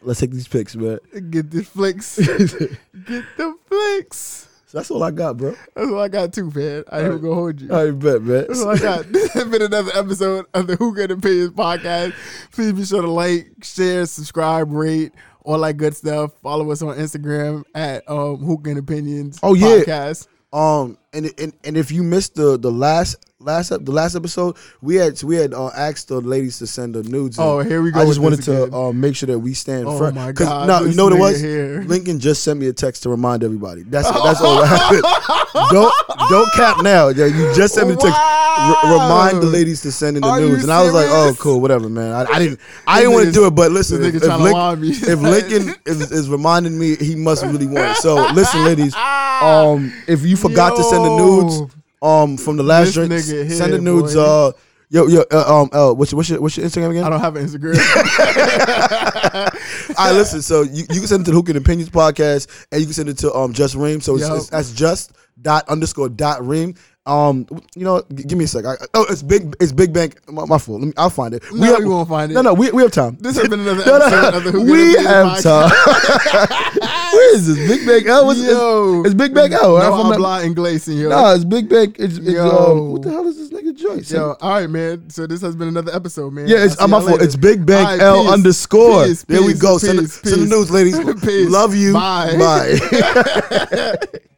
[0.00, 0.98] let's take these pics, man.
[1.30, 2.16] Get the flicks.
[2.16, 4.48] Get the flicks.
[4.72, 5.54] So that's all I got, bro.
[5.76, 6.84] That's all I got too, man.
[6.90, 7.74] I ain't even gonna hold you.
[7.74, 8.46] I bet, man.
[8.48, 9.12] That's all I got.
[9.12, 12.14] This has been another episode of the Hookah and Opinions podcast.
[12.52, 15.12] Please be sure to like, share, subscribe, rate,
[15.44, 16.32] all that good stuff.
[16.42, 19.38] Follow us on Instagram at um, Hookah and Opinions.
[19.42, 19.66] Oh, yeah.
[19.66, 20.28] podcast.
[20.52, 24.96] Um, and and and if you missed the the last last the last episode, we
[24.96, 27.38] had we had uh, asked the ladies to send the nudes.
[27.38, 29.98] Oh, here we go I just wanted to uh, make sure that we stand Oh
[29.98, 30.14] firm.
[30.14, 31.40] my God, No, you know what it was?
[31.40, 31.82] here.
[31.86, 33.82] Lincoln just sent me a text to remind everybody.
[33.82, 34.60] That's that's all.
[34.60, 35.70] that happened.
[35.70, 35.92] don't
[36.30, 37.08] don't cap now.
[37.08, 38.18] Yeah, you just sent me a text.
[38.18, 41.34] R- remind the ladies to send in the Are nudes, and I was like, oh,
[41.38, 42.12] cool, whatever, man.
[42.12, 44.52] I, I didn't I didn't want to do it, but listen, if, if, tryna Lin-
[44.52, 44.88] lie me.
[44.90, 47.96] if Lincoln is, is reminding me, he must really want it.
[47.96, 51.70] So listen, ladies, um, if you forgot to send the nudes, Yo.
[52.02, 54.14] Um, from the last drink, send the nudes.
[54.14, 54.20] boy.
[54.20, 54.52] Uh,
[54.90, 57.04] yo, yo, uh, um, uh, what's your, what's your what's your Instagram again?
[57.04, 57.78] I don't have an Instagram.
[59.98, 60.42] All right, listen.
[60.42, 62.94] So you, you can send it to the Hookah and Opinions podcast, and you can
[62.94, 64.00] send it to um just Reem.
[64.00, 66.74] So it's, it's that's just dot underscore dot Reem.
[67.04, 68.64] Um, you know, g- give me a sec.
[68.64, 69.56] I, oh, it's big.
[69.60, 70.20] It's Big Bank.
[70.30, 70.80] My, my fault.
[70.80, 71.42] Let me, I'll find it.
[71.52, 72.34] No, we won't find it.
[72.36, 73.16] No, no, we, we have time.
[73.18, 76.78] This has been another No, no, episode of the Good we have time.
[77.12, 77.68] Where is this?
[77.68, 78.26] Big Bank L?
[78.26, 79.00] What's, Yo.
[79.00, 79.76] it's, it's Big Bank L.
[79.76, 81.08] No, I'm from I'm that- blind glazing, yo.
[81.10, 81.96] Nah, it's Big Bank.
[81.98, 82.48] It's, it's Yo.
[82.48, 84.10] um, what the hell is this nigga Joyce?
[84.10, 85.10] Yo, all right, man.
[85.10, 86.48] So this has been another episode, man.
[86.48, 87.20] Yeah, it's see my fault.
[87.22, 88.32] It's Big Bank All right, L peace.
[88.32, 89.04] underscore.
[89.04, 89.78] Peace, there we peace, go.
[89.78, 90.98] Send, send the news, ladies.
[91.50, 91.92] Love you.
[91.92, 92.36] Bye.
[92.38, 93.96] Bye.